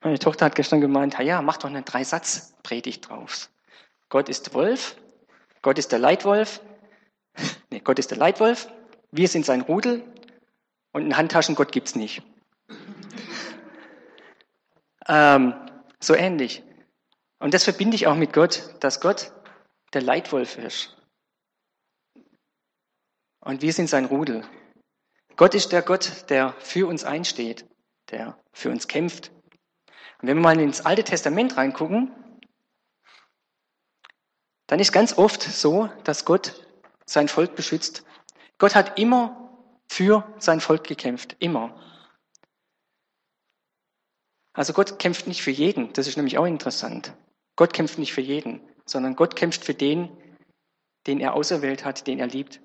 meine 0.00 0.18
Tochter 0.18 0.46
hat 0.46 0.54
gestern 0.54 0.80
gemeint, 0.80 1.18
ja, 1.18 1.42
mach 1.42 1.56
doch 1.56 1.68
eine 1.68 1.82
Dreisatz-Predigt 1.82 3.08
drauf. 3.08 3.50
Gott 4.08 4.28
ist 4.28 4.54
Wolf, 4.54 4.96
Gott 5.62 5.78
ist 5.78 5.92
der 5.92 5.98
Leitwolf, 5.98 6.60
nee, 7.70 7.80
Gott 7.80 7.98
ist 7.98 8.10
der 8.10 8.18
Leitwolf, 8.18 8.68
wir 9.10 9.28
sind 9.28 9.44
sein 9.44 9.62
Rudel 9.62 10.04
und 10.92 11.02
einen 11.02 11.16
Handtaschengott 11.16 11.72
gibt's 11.72 11.96
nicht. 11.96 12.22
Ähm, 15.08 15.54
so 16.00 16.14
ähnlich. 16.14 16.62
Und 17.38 17.54
das 17.54 17.64
verbinde 17.64 17.96
ich 17.96 18.06
auch 18.06 18.16
mit 18.16 18.32
Gott, 18.32 18.74
dass 18.80 19.00
Gott 19.00 19.32
der 19.92 20.02
Leitwolf 20.02 20.58
ist. 20.58 20.96
Und 23.40 23.62
wir 23.62 23.72
sind 23.72 23.88
sein 23.88 24.06
Rudel. 24.06 24.42
Gott 25.36 25.54
ist 25.54 25.72
der 25.72 25.82
Gott, 25.82 26.30
der 26.30 26.54
für 26.60 26.86
uns 26.86 27.04
einsteht, 27.04 27.66
der 28.10 28.38
für 28.52 28.70
uns 28.70 28.88
kämpft. 28.88 29.30
Und 30.20 30.28
wenn 30.28 30.36
wir 30.36 30.42
mal 30.42 30.58
ins 30.58 30.86
Alte 30.86 31.04
Testament 31.04 31.56
reingucken, 31.56 32.12
dann 34.66 34.80
ist 34.80 34.92
ganz 34.92 35.18
oft 35.18 35.42
so, 35.42 35.90
dass 36.04 36.24
Gott 36.24 36.66
sein 37.04 37.28
Volk 37.28 37.54
beschützt. 37.54 38.04
Gott 38.58 38.74
hat 38.74 38.98
immer 38.98 39.44
für 39.88 40.32
sein 40.38 40.60
Volk 40.60 40.84
gekämpft, 40.84 41.36
immer. 41.40 41.78
Also 44.54 44.72
Gott 44.72 44.98
kämpft 44.98 45.26
nicht 45.26 45.42
für 45.42 45.50
jeden, 45.50 45.92
das 45.92 46.06
ist 46.06 46.16
nämlich 46.16 46.38
auch 46.38 46.46
interessant. 46.46 47.12
Gott 47.56 47.72
kämpft 47.72 47.98
nicht 47.98 48.12
für 48.12 48.20
jeden, 48.20 48.60
sondern 48.86 49.16
Gott 49.16 49.36
kämpft 49.36 49.64
für 49.64 49.74
den, 49.74 50.08
den 51.06 51.20
er 51.20 51.34
auserwählt 51.34 51.84
hat, 51.84 52.06
den 52.06 52.20
er 52.20 52.28
liebt. 52.28 52.60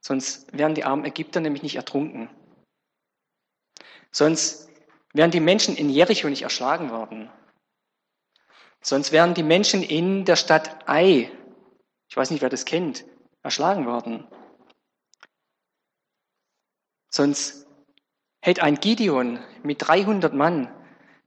Sonst 0.00 0.46
wären 0.56 0.74
die 0.74 0.84
armen 0.84 1.04
Ägypter 1.04 1.40
nämlich 1.40 1.62
nicht 1.62 1.76
ertrunken. 1.76 2.30
Sonst 4.12 4.70
wären 5.12 5.32
die 5.32 5.40
Menschen 5.40 5.76
in 5.76 5.90
Jericho 5.90 6.28
nicht 6.28 6.42
erschlagen 6.42 6.90
worden. 6.90 7.30
Sonst 8.80 9.10
wären 9.10 9.34
die 9.34 9.42
Menschen 9.42 9.82
in 9.82 10.24
der 10.24 10.36
Stadt 10.36 10.88
Ai, 10.88 11.30
ich 12.08 12.16
weiß 12.16 12.30
nicht, 12.30 12.42
wer 12.42 12.48
das 12.48 12.64
kennt, 12.64 13.04
erschlagen 13.42 13.86
worden. 13.86 14.26
Sonst 17.10 17.67
hätte 18.40 18.62
ein 18.62 18.76
Gideon 18.76 19.38
mit 19.62 19.86
300 19.86 20.32
Mann 20.34 20.72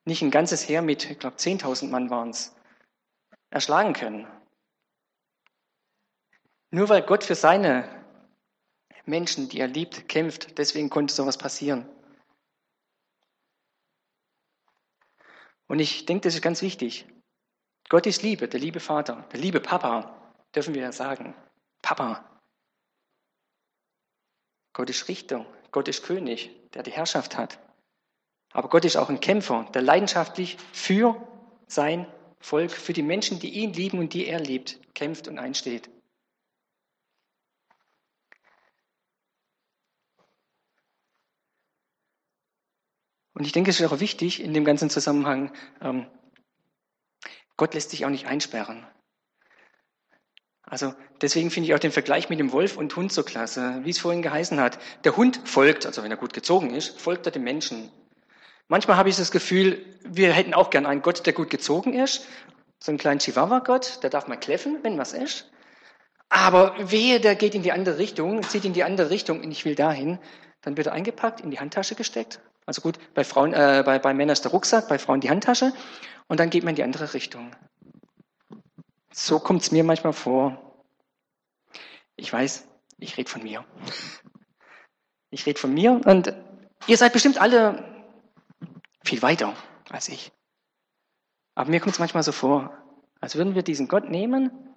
nicht 0.06 0.22
ein 0.22 0.32
ganzes 0.32 0.68
Heer 0.68 0.82
mit, 0.82 1.10
ich 1.10 1.20
glaube, 1.20 1.38
10.000 1.38 1.90
Mann 1.90 2.10
waren 2.10 2.32
es, 2.32 2.56
erschlagen 3.50 3.94
können. 3.94 4.28
Nur 6.72 6.90
weil 6.90 7.02
Gott 7.04 7.24
für 7.24 7.36
seine 7.36 8.02
Menschen, 9.06 9.50
die 9.50 9.60
er 9.60 9.68
liebt, 9.68 10.08
kämpft. 10.08 10.58
Deswegen 10.58 10.90
konnte 10.90 11.14
sowas 11.14 11.38
passieren. 11.38 11.88
Und 15.68 15.80
ich 15.80 16.06
denke, 16.06 16.24
das 16.24 16.36
ist 16.36 16.42
ganz 16.42 16.62
wichtig. 16.62 17.06
Gott 17.90 18.06
ist 18.06 18.24
Liebe, 18.24 18.48
der 18.48 18.60
liebe 18.60 18.80
Vater, 18.80 19.28
der 19.32 19.40
liebe 19.40 19.60
Papa, 19.60 20.34
dürfen 20.56 20.74
wir 20.74 20.82
ja 20.82 20.92
sagen. 20.92 21.36
Papa. 21.82 22.42
Gott 24.74 24.90
ist 24.90 25.08
Richter, 25.10 25.46
Gott 25.72 25.90
ist 25.90 26.04
König, 26.04 26.61
der 26.74 26.84
die 26.84 26.92
Herrschaft 26.92 27.38
hat. 27.38 27.60
Aber 28.54 28.70
Gott 28.70 28.86
ist 28.86 28.98
auch 28.98 29.10
ein 29.10 29.20
Kämpfer, 29.20 29.70
der 29.74 29.82
leidenschaftlich 29.82 30.58
für 30.74 31.16
sein 31.68 32.06
Volk, 32.40 32.72
für 32.72 32.94
die 32.94 33.04
Menschen, 33.04 33.40
die 33.40 33.50
ihn 33.50 33.74
lieben 33.74 34.00
und 34.00 34.14
die 34.14 34.28
er 34.28 34.40
liebt, 34.40 34.80
kämpft 34.94 35.28
und 35.28 35.40
einsteht. 35.40 35.90
Und 43.34 43.46
ich 43.46 43.54
denke, 43.54 43.72
es 43.72 43.80
ist 43.80 43.92
auch 43.92 44.00
wichtig 44.00 44.42
in 44.42 44.54
dem 44.54 44.66
ganzen 44.66 44.90
Zusammenhang, 44.90 45.52
ähm, 45.82 46.06
Gott 47.58 47.74
lässt 47.74 47.92
sich 47.92 48.06
auch 48.06 48.10
nicht 48.10 48.28
einsperren. 48.28 48.86
Also 50.64 50.94
deswegen 51.22 51.52
finde 51.52 51.68
ich 51.68 51.76
auch 51.76 51.80
den 51.80 51.92
Vergleich 51.92 52.30
mit 52.30 52.40
dem 52.40 52.52
Wolf 52.52 52.78
und 52.78 52.96
Hund 52.96 53.12
so 53.12 53.24
klasse, 53.24 53.82
wie 53.84 53.90
es 53.90 54.00
vorhin 54.00 54.22
geheißen 54.22 54.60
hat. 54.60 54.80
Der 55.04 55.18
Hund 55.18 55.42
folgt, 55.44 55.86
also 55.86 56.04
wenn 56.04 56.12
er 56.12 56.18
gut 56.18 56.34
gezogen 56.34 56.74
ist, 56.74 57.00
folgt 57.00 57.26
er 57.26 57.32
dem 57.32 57.44
Menschen. 57.44 57.92
Manchmal 58.68 58.98
habe 58.98 59.10
ich 59.10 59.18
das 59.18 59.32
Gefühl, 59.32 59.86
wir 60.04 60.32
hätten 60.32 60.54
auch 60.54 60.70
gern 60.70 60.86
einen 60.86 61.02
Gott, 61.02 61.26
der 61.26 61.34
gut 61.34 61.50
gezogen 61.50 61.94
ist. 61.94 62.26
So 62.80 62.92
einen 62.92 63.00
kleinen 63.00 63.20
Chihuahua-Gott, 63.20 64.00
der 64.02 64.10
darf 64.10 64.28
mal 64.28 64.38
kläffen, 64.38 64.80
wenn 64.84 64.98
was 64.98 65.14
ist. 65.14 65.52
Aber 66.30 66.74
wehe, 66.80 67.20
der 67.20 67.36
geht 67.36 67.54
in 67.54 67.64
die 67.64 67.74
andere 67.74 67.98
Richtung, 67.98 68.42
zieht 68.44 68.64
in 68.64 68.74
die 68.74 68.84
andere 68.84 69.10
Richtung 69.10 69.42
und 69.42 69.52
ich 69.52 69.66
will 69.66 69.76
dahin. 69.76 70.20
Dann 70.62 70.78
wird 70.78 70.88
er 70.88 70.94
eingepackt, 70.94 71.42
in 71.42 71.52
die 71.52 71.60
Handtasche 71.60 71.96
gesteckt 71.96 72.40
also 72.66 72.82
gut, 72.82 72.98
bei, 73.14 73.24
Frauen, 73.24 73.54
äh, 73.54 73.84
bei, 73.86 74.00
bei 74.00 74.14
Männern 74.14 74.34
ist 74.34 74.46
der 74.46 74.52
Rucksack, 74.52 74.88
bei 74.88 75.00
Frauen 75.00 75.22
die 75.22 75.30
Handtasche 75.30 75.74
und 76.28 76.40
dann 76.40 76.50
geht 76.50 76.64
man 76.64 76.72
in 76.72 76.76
die 76.76 76.84
andere 76.84 77.14
Richtung. 77.14 77.52
So 79.14 79.40
kommt 79.40 79.62
es 79.62 79.72
mir 79.72 79.84
manchmal 79.84 80.14
vor. 80.14 80.58
Ich 82.16 82.32
weiß, 82.32 82.68
ich 82.98 83.18
rede 83.18 83.30
von 83.30 83.44
mir. 83.44 83.66
Ich 85.30 85.46
rede 85.46 85.60
von 85.60 85.74
mir 85.74 86.02
und 86.06 86.34
ihr 86.88 86.98
seid 86.98 87.14
bestimmt 87.14 87.40
alle 87.40 88.06
viel 89.04 89.22
weiter 89.22 89.56
als 89.90 90.10
ich. 90.10 90.32
Aber 91.56 91.70
mir 91.70 91.80
kommt 91.80 91.94
es 91.94 92.00
manchmal 92.00 92.24
so 92.24 92.32
vor, 92.32 92.78
als 93.20 93.36
würden 93.36 93.56
wir 93.56 93.64
diesen 93.64 93.88
Gott 93.88 94.10
nehmen 94.10 94.76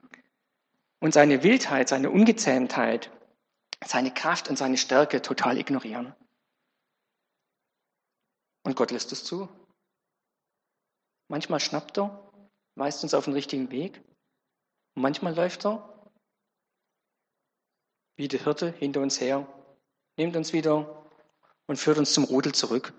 und 1.01 1.15
seine 1.15 1.43
Wildheit, 1.43 1.89
seine 1.89 2.11
Ungezähmtheit, 2.11 3.11
seine 3.85 4.13
Kraft 4.13 4.49
und 4.49 4.57
seine 4.57 4.77
Stärke 4.77 5.23
total 5.23 5.59
ignorieren. 5.59 6.15
Und 8.65 8.77
Gott 8.77 8.91
lässt 8.91 9.13
es 9.13 9.25
zu. 9.25 9.49
Manchmal 11.29 11.61
schnappt 11.61 11.99
er, 11.99 12.33
weist 12.75 13.03
uns 13.03 13.15
auf 13.15 13.25
den 13.25 13.35
richtigen 13.35 13.71
Weg. 13.71 14.03
Manchmal 14.95 15.35
läuft 15.35 15.67
er 15.67 15.95
wie 18.17 18.29
der 18.29 18.41
Hirte 18.41 18.73
hinter 18.79 19.01
uns 19.01 19.21
her, 19.21 19.47
nimmt 20.17 20.37
uns 20.37 20.53
wieder 20.53 21.05
und 21.67 21.77
führt 21.77 21.99
uns 21.99 22.13
zum 22.13 22.25
Rudel 22.25 22.53
zurück. 22.53 22.93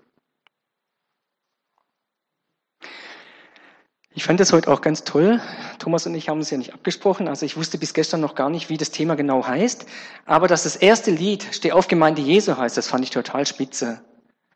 Ich 4.10 4.24
fand 4.24 4.40
das 4.40 4.52
heute 4.52 4.72
auch 4.72 4.80
ganz 4.80 5.04
toll. 5.04 5.42
Thomas 5.78 6.06
und 6.06 6.14
ich 6.14 6.30
haben 6.30 6.40
es 6.40 6.50
ja 6.50 6.56
nicht 6.56 6.72
abgesprochen. 6.72 7.28
Also 7.28 7.44
ich 7.44 7.58
wusste 7.58 7.76
bis 7.76 7.92
gestern 7.92 8.22
noch 8.22 8.34
gar 8.34 8.48
nicht, 8.48 8.70
wie 8.70 8.78
das 8.78 8.90
Thema 8.90 9.14
genau 9.14 9.46
heißt. 9.46 9.84
Aber 10.24 10.48
dass 10.48 10.62
das 10.62 10.74
erste 10.74 11.10
Lied 11.10 11.46
Steh 11.52 11.72
auf 11.72 11.86
Gemeinde 11.86 12.22
Jesu 12.22 12.56
heißt, 12.56 12.78
das 12.78 12.88
fand 12.88 13.04
ich 13.04 13.10
total 13.10 13.46
spitze. 13.46 14.02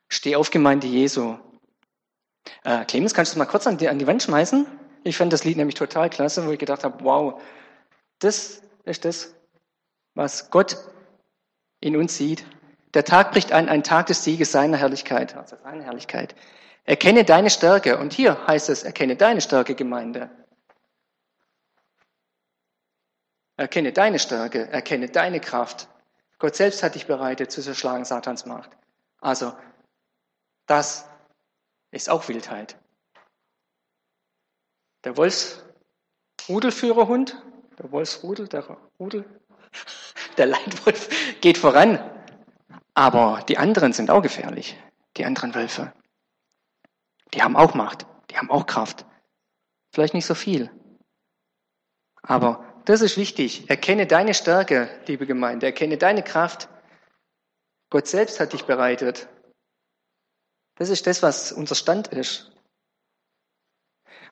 Steh 0.08 0.36
auf, 0.36 0.50
Gemeinde 0.50 0.86
Jesu. 0.86 1.36
Äh, 2.64 2.86
Clemens, 2.86 3.12
kannst 3.12 3.32
du 3.32 3.38
das 3.38 3.46
mal 3.46 3.50
kurz 3.50 3.66
an 3.66 3.76
die, 3.76 3.88
an 3.88 3.98
die 3.98 4.06
Wand 4.06 4.22
schmeißen? 4.22 4.66
Ich 5.02 5.16
fand 5.16 5.32
das 5.32 5.44
Lied 5.44 5.56
nämlich 5.56 5.74
total 5.74 6.10
klasse, 6.10 6.46
wo 6.46 6.50
ich 6.50 6.58
gedacht 6.58 6.84
habe, 6.84 7.02
wow, 7.04 7.40
das 8.18 8.62
ist 8.84 9.04
das, 9.04 9.34
was 10.14 10.50
Gott 10.50 10.76
in 11.80 11.96
uns 11.96 12.16
sieht. 12.16 12.44
Der 12.94 13.04
Tag 13.04 13.32
bricht 13.32 13.52
ein, 13.52 13.68
ein 13.68 13.82
Tag 13.82 14.06
des 14.06 14.24
Sieges 14.24 14.52
seiner 14.52 14.76
Herrlichkeit, 14.76 15.36
also 15.36 15.56
seiner 15.56 15.84
Herrlichkeit. 15.84 16.34
Erkenne 16.84 17.24
deine 17.24 17.50
Stärke. 17.50 17.98
Und 17.98 18.12
hier 18.12 18.46
heißt 18.46 18.68
es, 18.68 18.82
erkenne 18.82 19.16
deine 19.16 19.40
Stärke, 19.40 19.74
Gemeinde. 19.74 20.28
Erkenne 23.56 23.92
deine 23.92 24.18
Stärke, 24.18 24.68
erkenne 24.70 25.08
deine 25.08 25.38
Kraft. 25.38 25.88
Gott 26.38 26.56
selbst 26.56 26.82
hat 26.82 26.94
dich 26.94 27.06
bereitet 27.06 27.52
zu 27.52 27.60
zerschlagen 27.60 28.04
Satans 28.04 28.46
Macht. 28.46 28.70
Also 29.20 29.52
das 30.66 31.06
ist 31.90 32.08
auch 32.08 32.26
Wildheit. 32.28 32.79
Der 35.04 35.16
Wolfsrudelführerhund, 35.16 37.40
der 37.78 37.92
Wolfsrudel, 37.92 38.48
der 38.48 38.76
Rudel, 38.98 39.24
der 40.36 40.46
Leitwolf 40.46 41.08
geht 41.40 41.58
voran. 41.58 42.00
Aber 42.94 43.44
die 43.48 43.58
anderen 43.58 43.92
sind 43.92 44.10
auch 44.10 44.22
gefährlich, 44.22 44.76
die 45.16 45.24
anderen 45.24 45.54
Wölfe. 45.54 45.92
Die 47.34 47.42
haben 47.42 47.56
auch 47.56 47.74
Macht, 47.74 48.06
die 48.30 48.36
haben 48.36 48.50
auch 48.50 48.66
Kraft. 48.66 49.06
Vielleicht 49.92 50.14
nicht 50.14 50.26
so 50.26 50.34
viel. 50.34 50.70
Aber 52.22 52.64
das 52.84 53.00
ist 53.00 53.16
wichtig. 53.16 53.70
Erkenne 53.70 54.06
deine 54.06 54.34
Stärke, 54.34 54.90
liebe 55.06 55.26
Gemeinde. 55.26 55.66
Erkenne 55.66 55.96
deine 55.96 56.22
Kraft. 56.22 56.68
Gott 57.88 58.06
selbst 58.06 58.38
hat 58.40 58.52
dich 58.52 58.64
bereitet 58.64 59.28
das 60.80 60.88
ist 60.88 61.06
das, 61.06 61.22
was 61.22 61.52
unser 61.52 61.74
Stand 61.74 62.08
ist. 62.08 62.50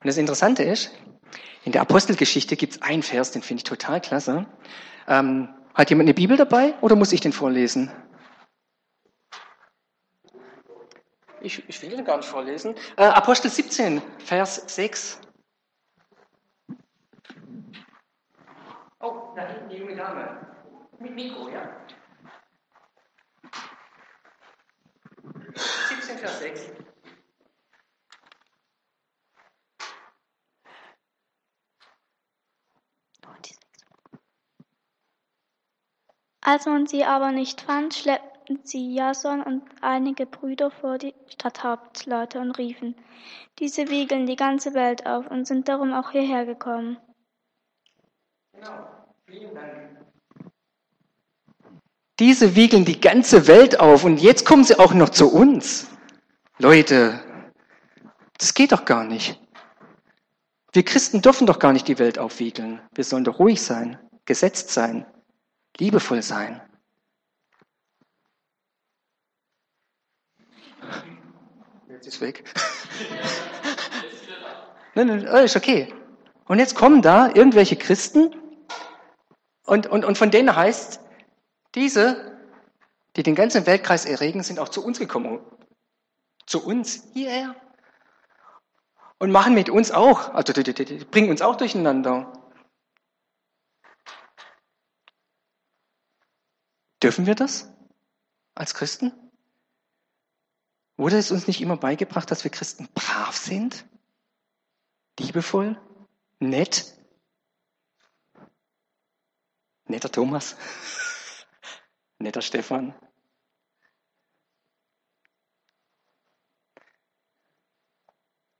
Und 0.00 0.06
das 0.06 0.16
Interessante 0.16 0.62
ist, 0.62 0.92
in 1.64 1.72
der 1.72 1.82
Apostelgeschichte 1.82 2.56
gibt 2.56 2.74
es 2.74 2.82
einen 2.82 3.02
Vers, 3.02 3.32
den 3.32 3.42
finde 3.42 3.60
ich 3.60 3.64
total 3.64 4.00
klasse. 4.00 4.46
Ähm, 5.08 5.48
hat 5.74 5.90
jemand 5.90 6.06
eine 6.06 6.14
Bibel 6.14 6.36
dabei 6.36 6.74
oder 6.80 6.96
muss 6.96 7.12
ich 7.12 7.20
den 7.20 7.32
vorlesen? 7.32 7.90
Ich, 11.40 11.68
ich 11.68 11.82
will 11.82 11.90
den 11.90 12.04
gar 12.04 12.16
nicht 12.16 12.28
vorlesen. 12.28 12.74
Äh, 12.96 13.04
Apostel 13.04 13.50
17, 13.50 14.02
Vers 14.18 14.62
6. 14.66 15.20
Oh, 19.00 19.32
da 19.36 19.46
hinten 19.46 19.68
die 19.68 19.76
junge 19.76 19.96
Dame. 19.96 20.46
Mit 20.98 21.14
Mikro, 21.14 21.48
ja? 21.48 21.76
17, 25.88 26.18
Vers 26.18 26.40
6. 26.40 26.87
Als 36.50 36.64
man 36.64 36.86
sie 36.86 37.04
aber 37.04 37.30
nicht 37.30 37.60
fand, 37.60 37.92
schleppten 37.92 38.60
sie 38.64 38.94
Jason 38.94 39.42
und 39.42 39.62
einige 39.82 40.24
Brüder 40.24 40.70
vor 40.70 40.96
die 40.96 41.12
Stadthauptleute 41.26 42.40
und 42.40 42.52
riefen, 42.52 42.94
diese 43.58 43.90
wiegeln 43.90 44.24
die 44.24 44.34
ganze 44.34 44.72
Welt 44.72 45.04
auf 45.04 45.30
und 45.30 45.46
sind 45.46 45.68
darum 45.68 45.92
auch 45.92 46.10
hierher 46.10 46.46
gekommen. 46.46 46.96
Genau, 48.54 48.88
vielen 49.26 49.54
Dank. 49.54 50.06
Diese 52.18 52.56
wiegeln 52.56 52.86
die 52.86 52.98
ganze 52.98 53.46
Welt 53.46 53.78
auf 53.78 54.04
und 54.04 54.16
jetzt 54.16 54.46
kommen 54.46 54.64
sie 54.64 54.78
auch 54.78 54.94
noch 54.94 55.10
zu 55.10 55.30
uns. 55.30 55.86
Leute, 56.56 57.20
das 58.38 58.54
geht 58.54 58.72
doch 58.72 58.86
gar 58.86 59.04
nicht. 59.04 59.38
Wir 60.72 60.82
Christen 60.82 61.20
dürfen 61.20 61.46
doch 61.46 61.58
gar 61.58 61.74
nicht 61.74 61.88
die 61.88 61.98
Welt 61.98 62.18
aufwiegeln. 62.18 62.80
Wir 62.94 63.04
sollen 63.04 63.24
doch 63.24 63.38
ruhig 63.38 63.60
sein, 63.60 63.98
gesetzt 64.24 64.70
sein, 64.70 65.04
liebevoll 65.78 66.22
sein. 66.22 66.60
Jetzt 71.88 72.06
ist 72.06 72.20
weg. 72.20 72.44
nein, 74.94 75.06
nein, 75.06 75.28
oh, 75.32 75.38
ist 75.38 75.56
okay. 75.56 75.92
Und 76.46 76.58
jetzt 76.58 76.74
kommen 76.74 77.02
da 77.02 77.28
irgendwelche 77.34 77.76
Christen 77.76 78.34
und, 79.64 79.86
und, 79.86 80.04
und 80.04 80.16
von 80.16 80.30
denen 80.30 80.54
heißt, 80.54 81.00
diese, 81.74 82.38
die 83.16 83.22
den 83.22 83.34
ganzen 83.34 83.66
Weltkreis 83.66 84.06
erregen, 84.06 84.42
sind 84.42 84.58
auch 84.58 84.70
zu 84.70 84.84
uns 84.84 84.98
gekommen. 84.98 85.40
Zu 86.46 86.64
uns 86.64 87.04
hierher. 87.12 87.54
Und 89.18 89.30
machen 89.30 89.52
mit 89.54 89.68
uns 89.68 89.90
auch, 89.90 90.32
also 90.32 90.52
die, 90.52 90.62
die, 90.62 90.84
die 90.84 91.04
bringen 91.04 91.28
uns 91.28 91.42
auch 91.42 91.56
durcheinander. 91.56 92.32
Dürfen 97.02 97.26
wir 97.26 97.34
das 97.34 97.72
als 98.54 98.74
Christen? 98.74 99.12
Wurde 100.96 101.16
es 101.16 101.30
uns 101.30 101.46
nicht 101.46 101.60
immer 101.60 101.76
beigebracht, 101.76 102.30
dass 102.30 102.42
wir 102.42 102.50
Christen 102.50 102.88
brav 102.92 103.36
sind, 103.36 103.86
liebevoll, 105.18 105.80
nett? 106.40 106.94
Netter 109.84 110.10
Thomas, 110.10 110.56
netter 112.18 112.42
Stefan. 112.42 112.94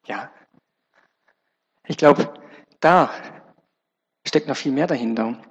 Ja, 0.07 0.33
ich 1.85 1.99
glaube, 1.99 2.33
da 2.80 3.12
steckt 4.26 4.47
noch 4.47 4.56
viel 4.56 4.73
mehr 4.73 4.86
dahinter. 4.86 5.43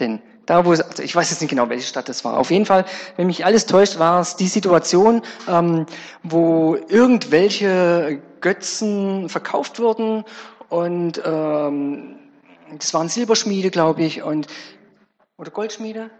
Denn 0.00 0.22
da, 0.50 0.64
wo, 0.64 0.70
also 0.72 0.82
ich 1.00 1.14
weiß 1.14 1.30
jetzt 1.30 1.40
nicht 1.40 1.50
genau, 1.50 1.68
welche 1.68 1.86
Stadt 1.86 2.08
das 2.08 2.24
war. 2.24 2.36
Auf 2.36 2.50
jeden 2.50 2.66
Fall, 2.66 2.84
wenn 3.16 3.28
mich 3.28 3.44
alles 3.44 3.66
täuscht, 3.66 4.00
war 4.00 4.20
es 4.20 4.34
die 4.34 4.48
Situation, 4.48 5.22
ähm, 5.46 5.86
wo 6.24 6.76
irgendwelche 6.88 8.20
Götzen 8.40 9.28
verkauft 9.28 9.78
wurden 9.78 10.24
und 10.68 11.22
ähm, 11.24 12.16
das 12.76 12.92
waren 12.92 13.08
Silberschmiede, 13.08 13.70
glaube 13.70 14.02
ich, 14.02 14.24
und 14.24 14.48
oder 15.38 15.52
Goldschmiede. 15.52 16.10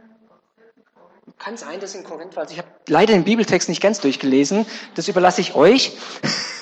Kann 1.38 1.56
sein, 1.56 1.80
dass 1.80 1.96
in 1.96 2.04
Korinth 2.04 2.36
war. 2.36 2.44
Also 2.44 2.52
ich 2.52 2.58
habe 2.58 2.68
leider 2.86 3.14
den 3.14 3.24
Bibeltext 3.24 3.68
nicht 3.68 3.82
ganz 3.82 3.98
durchgelesen. 4.00 4.64
Das 4.94 5.08
überlasse 5.08 5.40
ich 5.40 5.56
euch. 5.56 5.96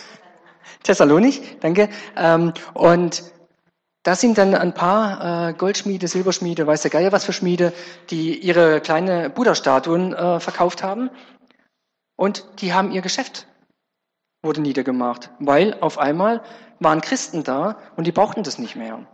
Thessalonik, 0.85 1.61
danke. 1.61 1.91
Ähm, 2.17 2.55
und 2.73 3.25
da 4.09 4.17
sind 4.17 4.39
dann 4.39 4.55
ein 4.55 4.73
paar 4.73 5.51
äh, 5.51 5.53
Goldschmiede, 5.53 6.09
Silberschmiede, 6.09 6.67
weiß 6.67 6.81
der 6.81 6.91
Geier 6.91 7.13
was 7.13 7.27
für 7.27 7.35
Schmiede, 7.35 7.75
die 8.09 8.39
ihre 8.39 8.81
kleine 8.81 9.29
Buddha-Statuen 9.29 10.15
äh, 10.15 10.41
verkauft 10.41 10.83
haben. 10.83 11.11
Und 12.17 12.47
die 12.63 12.73
haben 12.73 12.91
ihr 12.91 13.03
Geschäft, 13.03 13.47
wurde 14.41 14.63
niedergemacht, 14.63 15.29
weil 15.41 15.79
auf 15.83 15.99
einmal 15.99 16.43
waren 16.81 17.03
Christen 17.03 17.45
da 17.45 17.77
und 17.97 18.07
die 18.07 18.13
brauchten 18.13 18.43
das 18.43 18.59
nicht 18.59 18.77
mehr. 18.77 19.07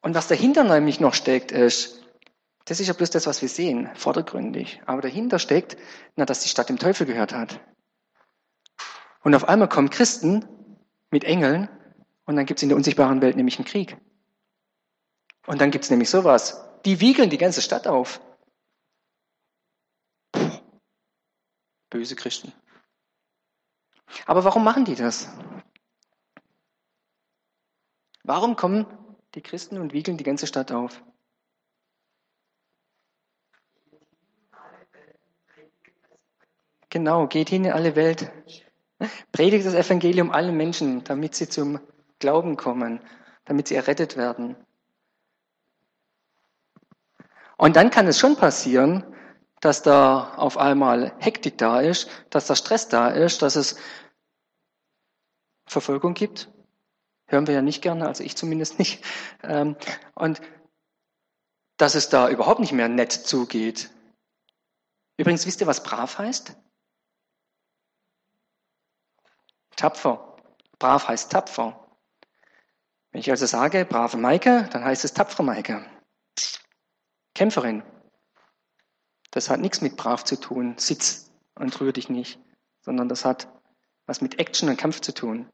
Und 0.00 0.14
was 0.14 0.28
dahinter 0.28 0.62
nämlich 0.62 1.00
noch 1.00 1.14
steckt, 1.14 1.50
ist, 1.50 2.04
das 2.66 2.78
ist 2.78 2.86
ja 2.86 2.92
bloß 2.92 3.10
das, 3.10 3.26
was 3.26 3.42
wir 3.42 3.48
sehen, 3.48 3.90
vordergründig. 3.96 4.80
Aber 4.86 5.02
dahinter 5.02 5.40
steckt, 5.40 5.76
na, 6.14 6.24
dass 6.24 6.44
die 6.44 6.48
Stadt 6.48 6.68
dem 6.68 6.78
Teufel 6.78 7.04
gehört 7.04 7.34
hat. 7.34 7.58
Und 9.24 9.34
auf 9.34 9.48
einmal 9.48 9.68
kommen 9.68 9.90
Christen 9.90 10.44
mit 11.10 11.24
Engeln 11.24 11.68
und 12.24 12.36
dann 12.36 12.46
gibt 12.46 12.58
es 12.58 12.62
in 12.62 12.68
der 12.68 12.76
unsichtbaren 12.76 13.20
Welt 13.20 13.36
nämlich 13.36 13.58
einen 13.58 13.66
Krieg. 13.66 13.96
Und 15.46 15.60
dann 15.60 15.70
gibt 15.70 15.84
es 15.84 15.90
nämlich 15.90 16.08
sowas. 16.08 16.64
Die 16.84 17.00
wiegeln 17.00 17.30
die 17.30 17.38
ganze 17.38 17.62
Stadt 17.62 17.86
auf. 17.86 18.20
Puh. 20.32 20.58
Böse 21.90 22.16
Christen. 22.16 22.52
Aber 24.26 24.44
warum 24.44 24.62
machen 24.62 24.84
die 24.84 24.94
das? 24.94 25.28
Warum 28.24 28.54
kommen 28.54 28.86
die 29.34 29.42
Christen 29.42 29.78
und 29.78 29.92
wiegeln 29.92 30.16
die 30.16 30.24
ganze 30.24 30.46
Stadt 30.46 30.70
auf? 30.70 31.02
Genau, 36.88 37.26
geht 37.26 37.48
hin 37.48 37.64
in 37.64 37.72
alle 37.72 37.96
Welt. 37.96 38.30
Predigt 39.32 39.66
das 39.66 39.74
Evangelium 39.74 40.30
allen 40.30 40.56
Menschen, 40.56 41.02
damit 41.04 41.34
sie 41.34 41.48
zum 41.48 41.80
Glauben 42.22 42.56
kommen, 42.56 43.00
damit 43.44 43.66
sie 43.66 43.74
errettet 43.74 44.16
werden. 44.16 44.54
Und 47.56 47.74
dann 47.74 47.90
kann 47.90 48.06
es 48.06 48.18
schon 48.18 48.36
passieren, 48.36 49.04
dass 49.60 49.82
da 49.82 50.34
auf 50.36 50.56
einmal 50.56 51.12
Hektik 51.18 51.58
da 51.58 51.80
ist, 51.80 52.08
dass 52.30 52.46
da 52.46 52.54
Stress 52.54 52.88
da 52.88 53.08
ist, 53.08 53.42
dass 53.42 53.56
es 53.56 53.76
Verfolgung 55.66 56.14
gibt. 56.14 56.48
Hören 57.26 57.48
wir 57.48 57.54
ja 57.54 57.62
nicht 57.62 57.82
gerne, 57.82 58.06
also 58.06 58.22
ich 58.22 58.36
zumindest 58.36 58.78
nicht. 58.78 59.04
Ähm, 59.42 59.76
und 60.14 60.40
dass 61.76 61.96
es 61.96 62.08
da 62.08 62.28
überhaupt 62.28 62.60
nicht 62.60 62.72
mehr 62.72 62.88
nett 62.88 63.10
zugeht. 63.10 63.90
Übrigens, 65.16 65.44
wisst 65.44 65.60
ihr, 65.60 65.66
was 65.66 65.82
brav 65.82 66.18
heißt? 66.18 66.56
Tapfer. 69.74 70.36
Brav 70.78 71.08
heißt 71.08 71.32
tapfer. 71.32 71.81
Wenn 73.12 73.20
ich 73.20 73.30
also 73.30 73.44
sage, 73.46 73.84
brave 73.84 74.16
Maike, 74.16 74.68
dann 74.72 74.84
heißt 74.84 75.04
es 75.04 75.12
tapfere 75.12 75.44
Maike. 75.44 75.84
Kämpferin. 77.34 77.82
Das 79.30 79.48
hat 79.48 79.60
nichts 79.60 79.80
mit 79.80 79.96
brav 79.96 80.24
zu 80.24 80.40
tun, 80.40 80.74
sitz 80.78 81.30
und 81.54 81.78
rühr 81.80 81.92
dich 81.92 82.08
nicht, 82.08 82.40
sondern 82.80 83.08
das 83.08 83.24
hat 83.24 83.48
was 84.06 84.20
mit 84.20 84.38
Action 84.38 84.68
und 84.68 84.76
Kampf 84.76 85.00
zu 85.00 85.14
tun. 85.14 85.48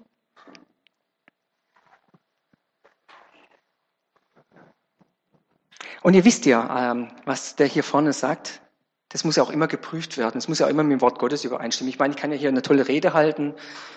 Und 6.02 6.14
ihr 6.14 6.24
wisst 6.24 6.46
ja, 6.46 6.92
ähm, 6.92 7.10
was 7.24 7.56
der 7.56 7.66
hier 7.66 7.82
vorne 7.82 8.12
sagt. 8.12 8.62
Das 9.10 9.24
muss 9.24 9.36
ja 9.36 9.42
auch 9.42 9.50
immer 9.50 9.68
geprüft 9.68 10.18
werden. 10.18 10.36
Es 10.36 10.48
muss 10.48 10.58
ja 10.58 10.66
auch 10.66 10.70
immer 10.70 10.82
mit 10.82 10.92
dem 10.92 11.00
Wort 11.00 11.18
Gottes 11.18 11.44
übereinstimmen. 11.44 11.88
Ich 11.90 11.98
meine, 11.98 12.14
ich 12.14 12.20
kann 12.20 12.30
ja 12.30 12.36
hier 12.36 12.50
eine 12.50 12.60
tolle 12.60 12.88
Rede 12.88 13.14
halten 13.14 13.54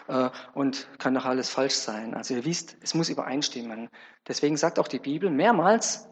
äh, 0.08 0.30
und 0.54 0.88
kann 1.00 1.13
doch 1.13 1.26
alles 1.26 1.50
falsch 1.50 1.76
sein. 1.76 2.13
Also 2.13 2.34
ihr 2.34 2.45
wisst, 2.45 2.78
es 2.82 2.93
muss 2.93 3.10
übereinstimmen. 3.10 3.89
Deswegen 4.28 4.56
sagt 4.56 4.80
auch 4.80 4.88
die 4.88 5.00
Bibel 5.00 5.30
mehrmals, 5.30 6.08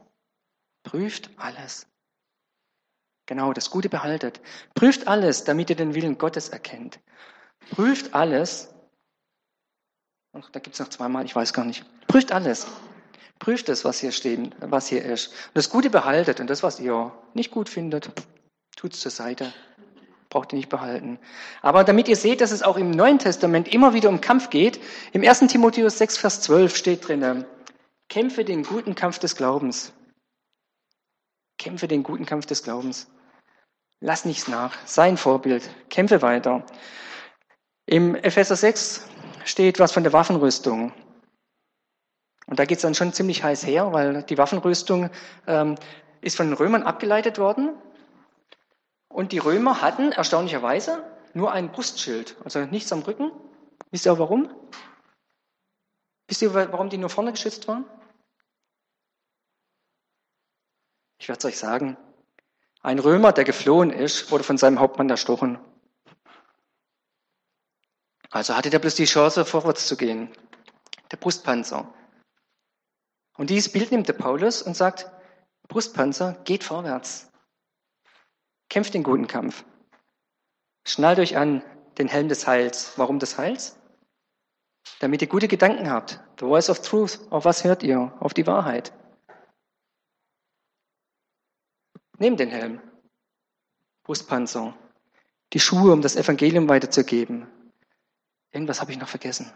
prüft 0.83 1.29
alles. 1.37 1.87
Genau, 3.25 3.53
das 3.53 3.69
Gute 3.69 3.89
behaltet. 3.89 4.41
Prüft 4.73 5.07
alles, 5.07 5.45
damit 5.45 5.69
ihr 5.69 5.75
den 5.75 5.93
Willen 5.93 6.17
Gottes 6.17 6.49
erkennt. 6.49 6.99
Prüft 7.71 8.13
alles. 8.13 8.73
Ach, 10.33 10.49
da 10.49 10.59
gibt 10.59 10.73
es 10.73 10.79
noch 10.79 10.89
zweimal, 10.89 11.25
ich 11.25 11.35
weiß 11.35 11.53
gar 11.53 11.63
nicht. 11.63 11.85
Prüft 12.07 12.31
alles. 12.31 12.67
Prüft 13.37 13.69
es, 13.69 13.85
was 13.85 13.99
hier 13.99 14.11
steht, 14.11 14.51
was 14.59 14.87
hier 14.87 15.05
ist. 15.05 15.27
Und 15.27 15.55
das 15.55 15.69
Gute 15.69 15.89
behaltet 15.89 16.41
und 16.41 16.49
das, 16.49 16.63
was 16.63 16.79
ihr 16.79 17.13
nicht 17.33 17.51
gut 17.51 17.69
findet, 17.69 18.11
Tut's 18.79 19.01
zur 19.01 19.11
Seite. 19.11 19.51
Braucht 20.29 20.53
ihr 20.53 20.55
nicht 20.55 20.69
behalten. 20.69 21.19
Aber 21.61 21.83
damit 21.83 22.07
ihr 22.07 22.15
seht, 22.15 22.39
dass 22.39 22.51
es 22.51 22.63
auch 22.63 22.77
im 22.77 22.91
Neuen 22.91 23.19
Testament 23.19 23.67
immer 23.67 23.93
wieder 23.93 24.07
um 24.07 24.21
Kampf 24.21 24.49
geht, 24.49 24.79
im 25.11 25.21
1. 25.21 25.39
Timotheus 25.47 25.97
6, 25.97 26.17
Vers 26.17 26.39
12 26.43 26.77
steht 26.77 27.05
drinnen, 27.05 27.45
kämpfe 28.07 28.45
den 28.45 28.63
guten 28.63 28.95
Kampf 28.95 29.19
des 29.19 29.35
Glaubens. 29.35 29.91
Kämpfe 31.57 31.89
den 31.89 32.03
guten 32.03 32.25
Kampf 32.25 32.45
des 32.45 32.63
Glaubens. 32.63 33.07
Lass 33.99 34.23
nichts 34.23 34.47
nach. 34.47 34.77
Sei 34.85 35.09
ein 35.09 35.17
Vorbild. 35.17 35.69
Kämpfe 35.89 36.21
weiter. 36.21 36.65
Im 37.85 38.15
Epheser 38.15 38.55
6 38.55 39.05
steht 39.43 39.77
was 39.79 39.91
von 39.91 40.03
der 40.03 40.13
Waffenrüstung. 40.13 40.93
Und 42.45 42.59
da 42.59 42.63
geht 42.63 42.77
es 42.77 42.83
dann 42.83 42.95
schon 42.95 43.11
ziemlich 43.11 43.43
heiß 43.43 43.65
her, 43.65 43.91
weil 43.91 44.23
die 44.23 44.37
Waffenrüstung 44.37 45.09
ähm, 45.47 45.75
ist 46.21 46.37
von 46.37 46.47
den 46.47 46.53
Römern 46.53 46.83
abgeleitet 46.83 47.39
worden. 47.39 47.73
Und 49.09 49.31
die 49.31 49.39
Römer 49.39 49.81
hatten 49.81 50.11
erstaunlicherweise 50.11 51.03
nur 51.33 51.51
ein 51.51 51.71
Brustschild, 51.71 52.37
also 52.43 52.59
nichts 52.61 52.93
am 52.93 53.01
Rücken. 53.01 53.31
Wisst 53.91 54.05
ihr 54.05 54.13
auch 54.13 54.19
warum? 54.19 54.53
Wisst 56.27 56.41
ihr, 56.43 56.53
warum 56.53 56.89
die 56.89 56.97
nur 56.97 57.09
vorne 57.09 57.31
geschützt 57.31 57.67
waren? 57.67 57.85
Ich 61.17 61.27
werde 61.27 61.39
es 61.39 61.45
euch 61.45 61.57
sagen. 61.57 61.97
Ein 62.81 62.99
Römer, 62.99 63.33
der 63.33 63.43
geflohen 63.43 63.89
ist, 63.89 64.31
wurde 64.31 64.43
von 64.43 64.57
seinem 64.57 64.79
Hauptmann 64.79 65.09
erstochen. 65.09 65.59
Also 68.29 68.55
hatte 68.55 68.69
der 68.69 68.79
bloß 68.79 68.95
die 68.95 69.05
Chance, 69.05 69.43
vorwärts 69.43 69.87
zu 69.87 69.97
gehen. 69.97 70.31
Der 71.11 71.17
Brustpanzer. 71.17 71.91
Und 73.37 73.49
dieses 73.49 73.71
Bild 73.71 73.91
nimmt 73.91 74.07
der 74.07 74.13
Paulus 74.13 74.61
und 74.61 74.75
sagt, 74.75 75.09
Brustpanzer, 75.67 76.33
geht 76.45 76.63
vorwärts. 76.63 77.28
Kämpft 78.69 78.93
den 78.93 79.03
guten 79.03 79.27
Kampf. 79.27 79.65
Schnallt 80.85 81.19
euch 81.19 81.37
an 81.37 81.63
den 81.97 82.07
Helm 82.07 82.29
des 82.29 82.47
Heils. 82.47 82.93
Warum 82.97 83.19
des 83.19 83.37
Heils? 83.37 83.77
Damit 84.99 85.21
ihr 85.21 85.27
gute 85.27 85.47
Gedanken 85.47 85.89
habt. 85.89 86.21
The 86.39 86.45
voice 86.45 86.69
of 86.69 86.81
truth. 86.81 87.19
Auf 87.31 87.45
was 87.45 87.63
hört 87.63 87.83
ihr? 87.83 88.13
Auf 88.19 88.33
die 88.33 88.47
Wahrheit. 88.47 88.93
Nehmt 92.17 92.39
den 92.39 92.49
Helm. 92.49 92.81
Brustpanzer. 94.03 94.75
Die 95.53 95.59
Schuhe, 95.59 95.91
um 95.91 96.01
das 96.01 96.15
Evangelium 96.15 96.69
weiterzugeben. 96.69 97.47
Irgendwas 98.51 98.81
habe 98.81 98.91
ich 98.91 98.99
noch 98.99 99.07
vergessen. 99.07 99.51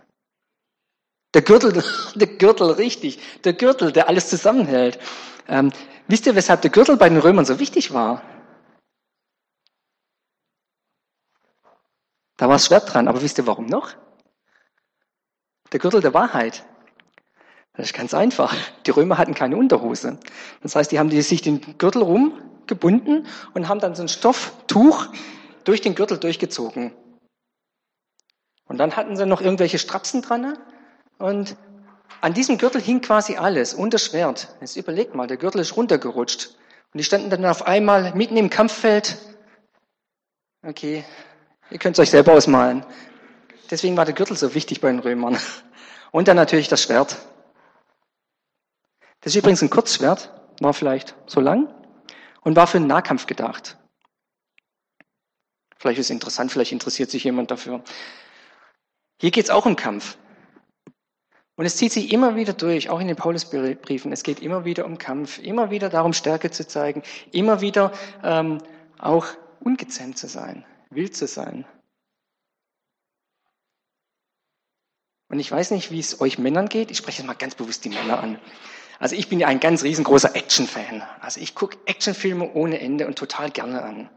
Der 1.33 1.41
Gürtel, 1.43 1.83
der 2.15 2.27
Gürtel, 2.27 2.71
richtig. 2.71 3.19
Der 3.43 3.53
Gürtel, 3.53 3.91
der 3.91 4.07
alles 4.07 4.29
zusammenhält. 4.29 4.99
Ähm, 5.47 5.71
wisst 6.07 6.25
ihr, 6.25 6.35
weshalb 6.35 6.61
der 6.61 6.71
Gürtel 6.71 6.97
bei 6.97 7.09
den 7.09 7.19
Römern 7.19 7.45
so 7.45 7.59
wichtig 7.59 7.93
war? 7.93 8.23
Da 12.43 12.49
war 12.49 12.55
das 12.55 12.65
Schwert 12.65 12.93
dran, 12.93 13.07
aber 13.07 13.21
wisst 13.21 13.37
ihr 13.37 13.47
warum 13.47 13.67
noch? 13.67 13.93
Der 15.71 15.79
Gürtel 15.79 16.01
der 16.01 16.13
Wahrheit. 16.13 16.65
Das 17.71 17.85
ist 17.85 17.93
ganz 17.93 18.13
einfach. 18.13 18.53
Die 18.85 18.91
Römer 18.91 19.17
hatten 19.17 19.33
keine 19.33 19.55
Unterhose. 19.55 20.19
Das 20.61 20.75
heißt, 20.75 20.91
die 20.91 20.99
haben 20.99 21.09
sich 21.09 21.41
den 21.41 21.77
Gürtel 21.77 22.01
rumgebunden 22.01 23.27
und 23.53 23.69
haben 23.69 23.79
dann 23.79 23.95
so 23.95 24.01
ein 24.01 24.09
Stofftuch 24.09 25.07
durch 25.63 25.79
den 25.79 25.95
Gürtel 25.95 26.17
durchgezogen. 26.17 26.91
Und 28.65 28.77
dann 28.77 28.97
hatten 28.97 29.15
sie 29.15 29.25
noch 29.25 29.39
irgendwelche 29.39 29.79
Strapsen 29.79 30.21
dran 30.21 30.57
und 31.19 31.55
an 32.19 32.33
diesem 32.33 32.57
Gürtel 32.57 32.81
hing 32.81 32.99
quasi 32.99 33.37
alles 33.37 33.73
und 33.73 33.93
das 33.93 34.03
Schwert. 34.03 34.53
Jetzt 34.59 34.75
überlegt 34.75 35.15
mal, 35.15 35.27
der 35.27 35.37
Gürtel 35.37 35.61
ist 35.61 35.77
runtergerutscht. 35.77 36.57
Und 36.93 36.97
die 36.97 37.05
standen 37.05 37.29
dann 37.29 37.45
auf 37.45 37.65
einmal 37.65 38.13
mitten 38.15 38.35
im 38.35 38.49
Kampffeld. 38.49 39.17
Okay, 40.61 41.05
ihr 41.69 41.79
könnt 41.79 41.95
es 41.95 41.99
euch 41.99 42.09
selber 42.09 42.33
ausmalen. 42.33 42.85
Deswegen 43.69 43.97
war 43.97 44.05
der 44.05 44.13
Gürtel 44.13 44.37
so 44.37 44.53
wichtig 44.55 44.81
bei 44.81 44.89
den 44.89 44.99
Römern. 44.99 45.37
Und 46.11 46.27
dann 46.27 46.35
natürlich 46.35 46.67
das 46.67 46.83
Schwert. 46.83 47.17
Das 49.21 49.33
ist 49.33 49.39
übrigens 49.39 49.61
ein 49.61 49.69
Kurzschwert, 49.69 50.31
war 50.59 50.73
vielleicht 50.73 51.15
so 51.25 51.39
lang 51.39 51.73
und 52.41 52.55
war 52.55 52.67
für 52.67 52.77
den 52.77 52.87
Nahkampf 52.87 53.25
gedacht. 53.25 53.77
Vielleicht 55.77 55.99
ist 55.99 56.07
es 56.07 56.11
interessant, 56.11 56.51
vielleicht 56.51 56.71
interessiert 56.71 57.09
sich 57.09 57.23
jemand 57.23 57.51
dafür. 57.51 57.83
Hier 59.19 59.31
geht 59.31 59.45
es 59.45 59.49
auch 59.49 59.65
um 59.65 59.75
Kampf. 59.75 60.17
Und 61.55 61.65
es 61.65 61.77
zieht 61.77 61.91
sich 61.91 62.11
immer 62.11 62.35
wieder 62.35 62.53
durch, 62.53 62.89
auch 62.89 62.99
in 62.99 63.07
den 63.07 63.15
Paulusbriefen. 63.15 64.11
Es 64.11 64.23
geht 64.23 64.41
immer 64.41 64.65
wieder 64.65 64.85
um 64.85 64.97
Kampf, 64.97 65.39
immer 65.39 65.69
wieder 65.71 65.89
darum, 65.89 66.13
Stärke 66.13 66.51
zu 66.51 66.67
zeigen, 66.67 67.03
immer 67.31 67.61
wieder 67.61 67.91
ähm, 68.23 68.59
auch 68.97 69.27
ungezähmt 69.59 70.17
zu 70.17 70.27
sein, 70.27 70.65
wild 70.95 71.15
zu 71.15 71.27
sein. 71.27 71.65
Und 75.29 75.39
ich 75.39 75.51
weiß 75.51 75.71
nicht, 75.71 75.89
wie 75.89 75.99
es 75.99 76.21
euch 76.21 76.37
Männern 76.37 76.69
geht. 76.69 76.91
Ich 76.91 76.97
spreche 76.97 77.19
jetzt 77.19 77.27
mal 77.27 77.33
ganz 77.33 77.55
bewusst 77.55 77.83
die 77.85 77.89
Männer 77.89 78.19
an. 78.19 78.39
Also 78.99 79.15
ich 79.15 79.29
bin 79.29 79.39
ja 79.39 79.47
ein 79.47 79.59
ganz 79.59 79.83
riesengroßer 79.83 80.35
Action-Fan. 80.35 81.01
Also 81.19 81.41
ich 81.41 81.55
gucke 81.55 81.77
Actionfilme 81.85 82.53
ohne 82.53 82.79
Ende 82.79 83.07
und 83.07 83.17
total 83.17 83.49
gerne 83.49 83.81
an. 83.81 84.09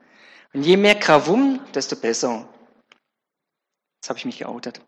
Und 0.52 0.62
je 0.62 0.76
mehr 0.76 0.94
Krawum, 0.94 1.60
desto 1.74 1.96
besser. 1.96 2.48
Jetzt 3.96 4.10
habe 4.10 4.18
ich 4.18 4.26
mich 4.26 4.38
geoutet. 4.38 4.80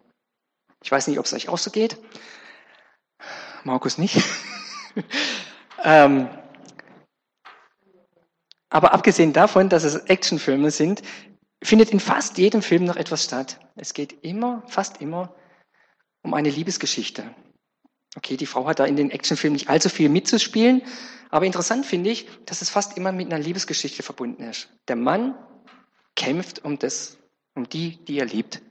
Ich 0.83 0.93
weiß 0.93 1.07
nicht, 1.09 1.19
ob 1.19 1.25
es 1.25 1.33
euch 1.33 1.49
auch 1.49 1.59
so 1.59 1.71
geht. 1.71 1.97
Markus 3.65 3.99
nicht. 3.99 4.23
ähm, 5.83 6.29
aber 8.71 8.93
abgesehen 8.93 9.33
davon, 9.33 9.69
dass 9.69 9.85
es 9.85 9.97
Actionfilme 9.97 10.71
sind, 10.71 11.03
findet 11.63 11.91
in 11.91 12.01
fast 12.01 12.39
jedem 12.39 12.63
Film 12.63 12.85
noch 12.85 12.97
etwas 12.97 13.25
statt. 13.25 13.59
Es 13.77 13.95
geht 13.95 14.25
immer, 14.25 14.63
fast 14.69 15.01
immer, 15.01 15.35
um 16.23 16.35
eine 16.35 16.51
Liebesgeschichte. 16.51 17.35
Okay, 18.17 18.37
die 18.37 18.47
Frau 18.47 18.67
hat 18.67 18.79
da 18.79 18.85
in 18.85 18.97
den 18.97 19.11
Actionfilmen 19.11 19.55
nicht 19.55 19.69
allzu 19.69 19.89
viel 19.89 20.09
mitzuspielen, 20.09 20.83
aber 21.31 21.47
interessant 21.47 21.85
finde 21.85 22.11
ich, 22.11 22.27
dass 22.47 22.63
es 22.63 22.71
fast 22.71 22.97
immer 22.97 23.13
mit 23.13 23.27
einer 23.27 23.43
Liebesgeschichte 23.43 24.03
verbunden 24.03 24.43
ist. 24.43 24.69
Der 24.89 24.97
Mann 24.97 25.37
kämpft 26.17 26.65
um 26.65 26.79
das, 26.79 27.19
um 27.55 27.69
die, 27.69 28.03
die 28.05 28.19
er 28.19 28.27
liebt. 28.27 28.63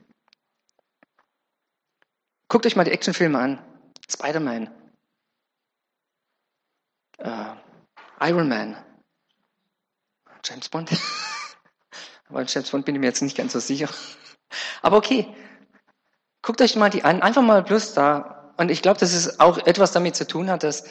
Guckt 2.48 2.66
euch 2.66 2.76
mal 2.76 2.84
die 2.84 2.90
Actionfilme 2.90 3.38
an. 3.38 3.62
Spider-Man. 4.10 4.70
Äh, 7.18 7.54
Iron 8.20 8.48
Man. 8.48 8.76
James 10.44 10.68
Bond. 10.68 10.90
Aber 12.28 12.44
James 12.44 12.70
Bond 12.70 12.84
bin 12.84 12.94
ich 12.94 13.00
mir 13.00 13.06
jetzt 13.06 13.22
nicht 13.22 13.36
ganz 13.36 13.52
so 13.52 13.60
sicher. 13.60 13.88
Aber 14.82 14.96
okay. 14.96 15.34
Guckt 16.42 16.60
euch 16.60 16.76
mal 16.76 16.90
die 16.90 17.04
an. 17.04 17.22
Einfach 17.22 17.42
mal 17.42 17.62
bloß 17.62 17.94
da. 17.94 18.54
Und 18.56 18.70
ich 18.70 18.82
glaube, 18.82 19.00
dass 19.00 19.12
es 19.12 19.40
auch 19.40 19.58
etwas 19.58 19.92
damit 19.92 20.16
zu 20.16 20.26
tun 20.26 20.50
hat, 20.50 20.62
dass, 20.62 20.84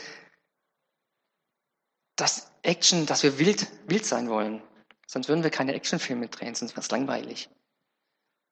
dass 2.15 2.51
Action, 2.63 3.05
dass 3.05 3.23
wir 3.23 3.39
wild, 3.39 3.67
wild 3.89 4.05
sein 4.05 4.29
wollen. 4.29 4.61
Sonst 5.05 5.29
würden 5.29 5.43
wir 5.43 5.49
keine 5.49 5.73
Actionfilme 5.73 6.27
drehen, 6.27 6.55
sonst 6.55 6.73
wäre 6.73 6.81
es 6.81 6.91
langweilig. 6.91 7.49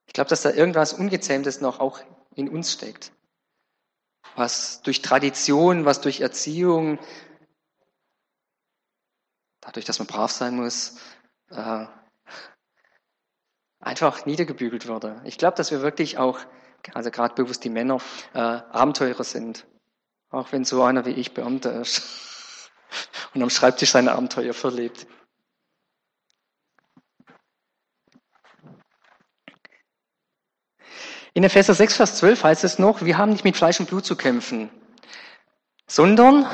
Ich 0.07 0.13
glaube, 0.13 0.29
dass 0.29 0.41
da 0.41 0.51
irgendwas 0.51 0.93
Ungezähmtes 0.93 1.61
noch 1.61 1.79
auch 1.79 1.99
in 2.35 2.49
uns 2.49 2.71
steckt. 2.71 3.11
Was 4.35 4.81
durch 4.81 5.01
Tradition, 5.01 5.85
was 5.85 6.01
durch 6.01 6.21
Erziehung, 6.21 6.99
dadurch, 9.61 9.85
dass 9.85 9.99
man 9.99 10.07
brav 10.07 10.31
sein 10.31 10.55
muss, 10.55 10.97
äh, 11.49 11.85
einfach 13.79 14.25
niedergebügelt 14.25 14.87
wurde. 14.87 15.21
Ich 15.23 15.37
glaube, 15.37 15.57
dass 15.57 15.71
wir 15.71 15.81
wirklich 15.81 16.17
auch, 16.17 16.39
also 16.93 17.11
gerade 17.11 17.35
bewusst 17.35 17.63
die 17.63 17.69
Männer, 17.69 17.99
äh, 18.33 18.39
Abenteurer 18.39 19.23
sind. 19.23 19.65
Auch 20.29 20.51
wenn 20.51 20.65
so 20.65 20.83
einer 20.83 21.05
wie 21.05 21.11
ich 21.11 21.33
Beamter 21.33 21.79
ist 21.79 22.71
und 23.33 23.41
am 23.41 23.49
Schreibtisch 23.49 23.91
seine 23.91 24.13
Abenteuer 24.13 24.53
verlebt. 24.53 25.07
In 31.33 31.43
Epheser 31.43 31.73
6, 31.73 31.97
Vers 31.97 32.15
12 32.17 32.43
heißt 32.45 32.63
es 32.63 32.79
noch, 32.79 33.01
wir 33.01 33.17
haben 33.17 33.31
nicht 33.31 33.43
mit 33.43 33.57
Fleisch 33.57 33.79
und 33.81 33.89
Blut 33.89 34.05
zu 34.05 34.15
kämpfen, 34.15 34.69
sondern 35.85 36.45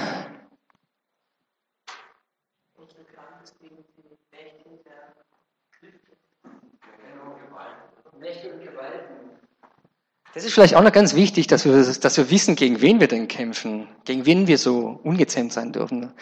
Das 10.34 10.46
ist 10.46 10.54
vielleicht 10.54 10.76
auch 10.76 10.82
noch 10.82 10.94
ganz 10.94 11.14
wichtig, 11.14 11.48
dass 11.48 11.66
wir, 11.66 11.74
dass 11.74 12.18
wir 12.18 12.30
wissen, 12.30 12.56
gegen 12.56 12.80
wen 12.82 13.02
wir 13.02 13.08
denn 13.08 13.28
kämpfen, 13.28 13.90
gegen 14.06 14.26
wen 14.26 14.48
wir 14.48 14.58
so 14.58 15.00
ungezähmt 15.04 15.52
sein 15.52 15.74
dürfen. 15.74 16.14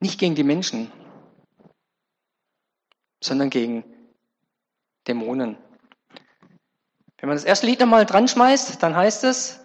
Nicht 0.00 0.20
gegen 0.20 0.34
die 0.34 0.44
Menschen, 0.44 0.92
sondern 3.22 3.48
gegen 3.48 3.82
Dämonen. 5.06 5.56
Wenn 7.18 7.28
man 7.30 7.36
das 7.36 7.44
erste 7.44 7.64
Lied 7.66 7.80
nochmal 7.80 8.04
dran 8.04 8.28
schmeißt, 8.28 8.82
dann 8.82 8.94
heißt 8.94 9.24
es, 9.24 9.60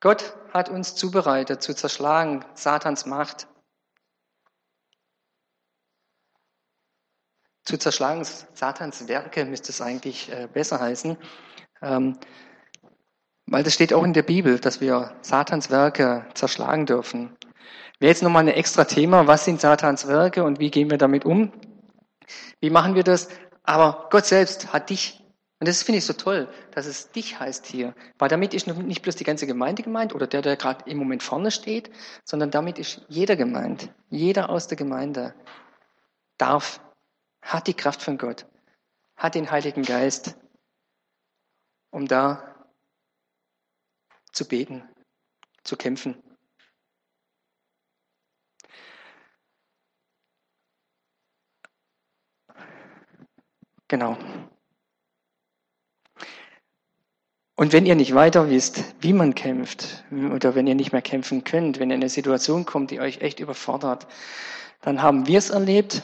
Gott 0.00 0.36
hat 0.52 0.68
uns 0.68 0.96
zubereitet 0.96 1.62
zu 1.62 1.74
zerschlagen 1.74 2.44
Satans 2.54 3.06
Macht. 3.06 3.46
zu 7.64 7.78
zerschlagen, 7.78 8.26
Satans 8.54 9.06
Werke 9.08 9.44
müsste 9.44 9.70
es 9.70 9.80
eigentlich 9.80 10.30
äh, 10.30 10.48
besser 10.52 10.80
heißen. 10.80 11.16
Ähm, 11.82 12.16
weil 13.46 13.64
das 13.64 13.74
steht 13.74 13.92
auch 13.92 14.04
in 14.04 14.12
der 14.12 14.22
Bibel, 14.22 14.58
dass 14.58 14.80
wir 14.80 15.12
Satans 15.20 15.70
Werke 15.70 16.26
zerschlagen 16.34 16.86
dürfen. 16.86 17.36
Wäre 17.98 18.10
jetzt 18.10 18.22
nochmal 18.22 18.44
ein 18.44 18.48
extra 18.48 18.84
Thema, 18.84 19.26
was 19.26 19.44
sind 19.44 19.60
Satans 19.60 20.08
Werke 20.08 20.44
und 20.44 20.58
wie 20.58 20.70
gehen 20.70 20.90
wir 20.90 20.98
damit 20.98 21.24
um? 21.24 21.52
Wie 22.60 22.70
machen 22.70 22.94
wir 22.94 23.04
das? 23.04 23.28
Aber 23.64 24.08
Gott 24.10 24.26
selbst 24.26 24.72
hat 24.72 24.90
dich 24.90 25.22
und 25.62 25.68
das 25.68 25.84
finde 25.84 25.98
ich 25.98 26.06
so 26.06 26.14
toll, 26.14 26.48
dass 26.72 26.86
es 26.86 27.12
dich 27.12 27.38
heißt 27.38 27.66
hier. 27.66 27.94
Weil 28.18 28.28
damit 28.28 28.52
ist 28.52 28.66
nicht 28.66 29.02
bloß 29.02 29.14
die 29.14 29.22
ganze 29.22 29.46
Gemeinde 29.46 29.84
gemeint 29.84 30.12
oder 30.12 30.26
der, 30.26 30.42
der 30.42 30.56
gerade 30.56 30.90
im 30.90 30.98
Moment 30.98 31.22
vorne 31.22 31.52
steht, 31.52 31.88
sondern 32.24 32.50
damit 32.50 32.80
ist 32.80 33.02
jeder 33.06 33.36
gemeint. 33.36 33.88
Jeder 34.10 34.50
aus 34.50 34.66
der 34.66 34.76
Gemeinde 34.76 35.36
darf, 36.36 36.80
hat 37.40 37.68
die 37.68 37.74
Kraft 37.74 38.02
von 38.02 38.18
Gott, 38.18 38.44
hat 39.14 39.36
den 39.36 39.52
Heiligen 39.52 39.84
Geist, 39.84 40.34
um 41.92 42.08
da 42.08 42.66
zu 44.32 44.48
beten, 44.48 44.82
zu 45.62 45.76
kämpfen. 45.76 46.20
Genau. 53.86 54.16
Und 57.56 57.74
wenn 57.74 57.84
ihr 57.84 57.94
nicht 57.94 58.14
weiter 58.14 58.48
wisst, 58.48 58.82
wie 59.02 59.12
man 59.12 59.34
kämpft, 59.34 60.02
oder 60.10 60.54
wenn 60.54 60.66
ihr 60.66 60.74
nicht 60.74 60.92
mehr 60.92 61.02
kämpfen 61.02 61.44
könnt, 61.44 61.78
wenn 61.78 61.90
ihr 61.90 61.96
in 61.96 62.00
eine 62.00 62.08
Situation 62.08 62.64
kommt, 62.64 62.90
die 62.90 63.00
euch 63.00 63.20
echt 63.20 63.38
überfordert, 63.38 64.06
dann 64.80 65.02
haben 65.02 65.26
wir 65.26 65.38
es 65.38 65.50
erlebt, 65.50 66.02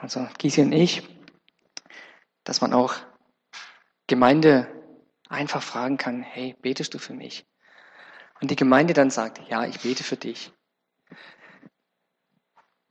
also 0.00 0.26
Gisi 0.38 0.60
und 0.60 0.72
ich, 0.72 1.08
dass 2.42 2.60
man 2.60 2.72
auch 2.72 2.96
Gemeinde 4.08 4.66
einfach 5.30 5.62
fragen 5.62 5.96
kann, 5.96 6.22
hey, 6.22 6.56
betest 6.60 6.92
du 6.92 6.98
für 6.98 7.14
mich? 7.14 7.46
Und 8.40 8.50
die 8.50 8.56
Gemeinde 8.56 8.92
dann 8.92 9.10
sagt, 9.10 9.40
ja, 9.48 9.64
ich 9.64 9.80
bete 9.80 10.04
für 10.04 10.16
dich. 10.16 10.52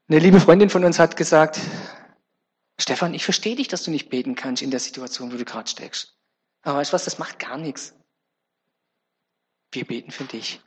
Eine 0.07 0.19
liebe 0.19 0.39
Freundin 0.39 0.69
von 0.69 0.83
uns 0.83 0.97
hat 0.99 1.17
gesagt, 1.17 1.59
Stefan, 2.79 3.13
ich 3.13 3.25
verstehe 3.25 3.55
dich, 3.55 3.67
dass 3.67 3.83
du 3.83 3.91
nicht 3.91 4.09
beten 4.09 4.35
kannst 4.35 4.63
in 4.63 4.71
der 4.71 4.79
Situation, 4.79 5.31
wo 5.31 5.37
du 5.37 5.45
gerade 5.45 5.69
steckst. 5.69 6.17
Aber 6.61 6.79
weißt 6.79 6.91
du 6.91 6.95
was, 6.95 7.05
das 7.05 7.19
macht 7.19 7.39
gar 7.39 7.57
nichts. 7.57 7.93
Wir 9.71 9.85
beten 9.85 10.11
für 10.11 10.23
dich. 10.23 10.61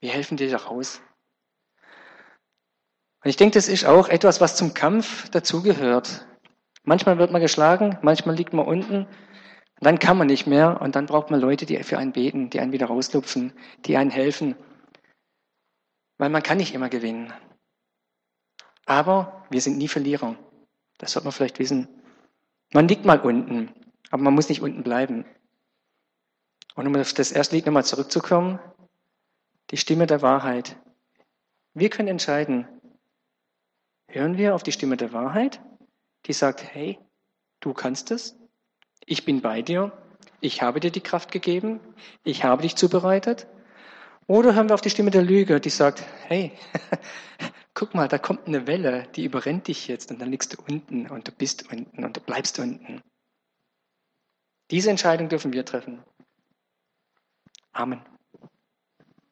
Wir 0.00 0.10
helfen 0.12 0.36
dir 0.36 0.50
da 0.50 0.58
raus. 0.58 1.00
Und 3.24 3.30
ich 3.30 3.36
denke, 3.36 3.54
das 3.54 3.66
ist 3.66 3.84
auch 3.84 4.08
etwas, 4.08 4.40
was 4.40 4.56
zum 4.56 4.74
Kampf 4.74 5.28
dazugehört. 5.30 6.26
Manchmal 6.84 7.18
wird 7.18 7.32
man 7.32 7.40
geschlagen, 7.40 7.98
manchmal 8.02 8.36
liegt 8.36 8.52
man 8.52 8.66
unten, 8.66 9.08
dann 9.80 9.98
kann 9.98 10.16
man 10.16 10.26
nicht 10.26 10.46
mehr 10.46 10.80
und 10.80 10.96
dann 10.96 11.06
braucht 11.06 11.30
man 11.30 11.40
Leute, 11.40 11.66
die 11.66 11.82
für 11.82 11.98
einen 11.98 12.12
beten, 12.12 12.50
die 12.50 12.60
einen 12.60 12.72
wieder 12.72 12.86
rauslupfen, 12.86 13.52
die 13.84 13.96
einen 13.96 14.10
helfen. 14.10 14.56
Weil 16.18 16.30
man 16.30 16.42
kann 16.42 16.56
nicht 16.56 16.74
immer 16.74 16.88
gewinnen. 16.88 17.32
Aber 18.86 19.44
wir 19.50 19.60
sind 19.60 19.76
nie 19.76 19.88
Verlierer. 19.88 20.36
Das 20.98 21.12
sollte 21.12 21.26
man 21.26 21.32
vielleicht 21.32 21.58
wissen. 21.58 21.88
Man 22.72 22.88
liegt 22.88 23.04
mal 23.04 23.20
unten, 23.20 23.74
aber 24.10 24.22
man 24.22 24.34
muss 24.34 24.48
nicht 24.48 24.62
unten 24.62 24.82
bleiben. 24.82 25.26
Und 26.74 26.86
um 26.86 26.96
auf 26.96 27.12
das 27.12 27.32
erste 27.32 27.56
Lied 27.56 27.66
nochmal 27.66 27.84
zurückzukommen, 27.84 28.58
die 29.70 29.76
Stimme 29.76 30.06
der 30.06 30.22
Wahrheit. 30.22 30.76
Wir 31.74 31.90
können 31.90 32.08
entscheiden, 32.08 32.66
hören 34.08 34.38
wir 34.38 34.54
auf 34.54 34.62
die 34.62 34.72
Stimme 34.72 34.96
der 34.96 35.12
Wahrheit, 35.12 35.60
die 36.26 36.32
sagt, 36.32 36.62
hey, 36.62 36.98
du 37.60 37.74
kannst 37.74 38.10
es, 38.10 38.38
ich 39.06 39.24
bin 39.24 39.40
bei 39.40 39.62
dir, 39.62 39.92
ich 40.40 40.60
habe 40.62 40.80
dir 40.80 40.90
die 40.90 41.00
Kraft 41.00 41.32
gegeben, 41.32 41.80
ich 42.24 42.44
habe 42.44 42.62
dich 42.62 42.76
zubereitet. 42.76 43.46
Oder 44.26 44.54
hören 44.54 44.68
wir 44.68 44.74
auf 44.74 44.80
die 44.80 44.90
Stimme 44.90 45.12
der 45.12 45.22
Lüge, 45.22 45.60
die 45.60 45.70
sagt, 45.70 46.04
hey, 46.26 46.52
guck 47.74 47.94
mal, 47.94 48.08
da 48.08 48.18
kommt 48.18 48.48
eine 48.48 48.66
Welle, 48.66 49.06
die 49.14 49.24
überrennt 49.24 49.68
dich 49.68 49.86
jetzt 49.86 50.10
und 50.10 50.20
dann 50.20 50.30
liegst 50.30 50.52
du 50.52 50.62
unten 50.68 51.06
und 51.06 51.28
du 51.28 51.32
bist 51.32 51.70
unten 51.70 52.04
und 52.04 52.16
du 52.16 52.20
bleibst 52.20 52.58
unten. 52.58 53.00
Diese 54.72 54.90
Entscheidung 54.90 55.28
dürfen 55.28 55.52
wir 55.52 55.64
treffen. 55.64 56.02
Amen. 57.72 58.00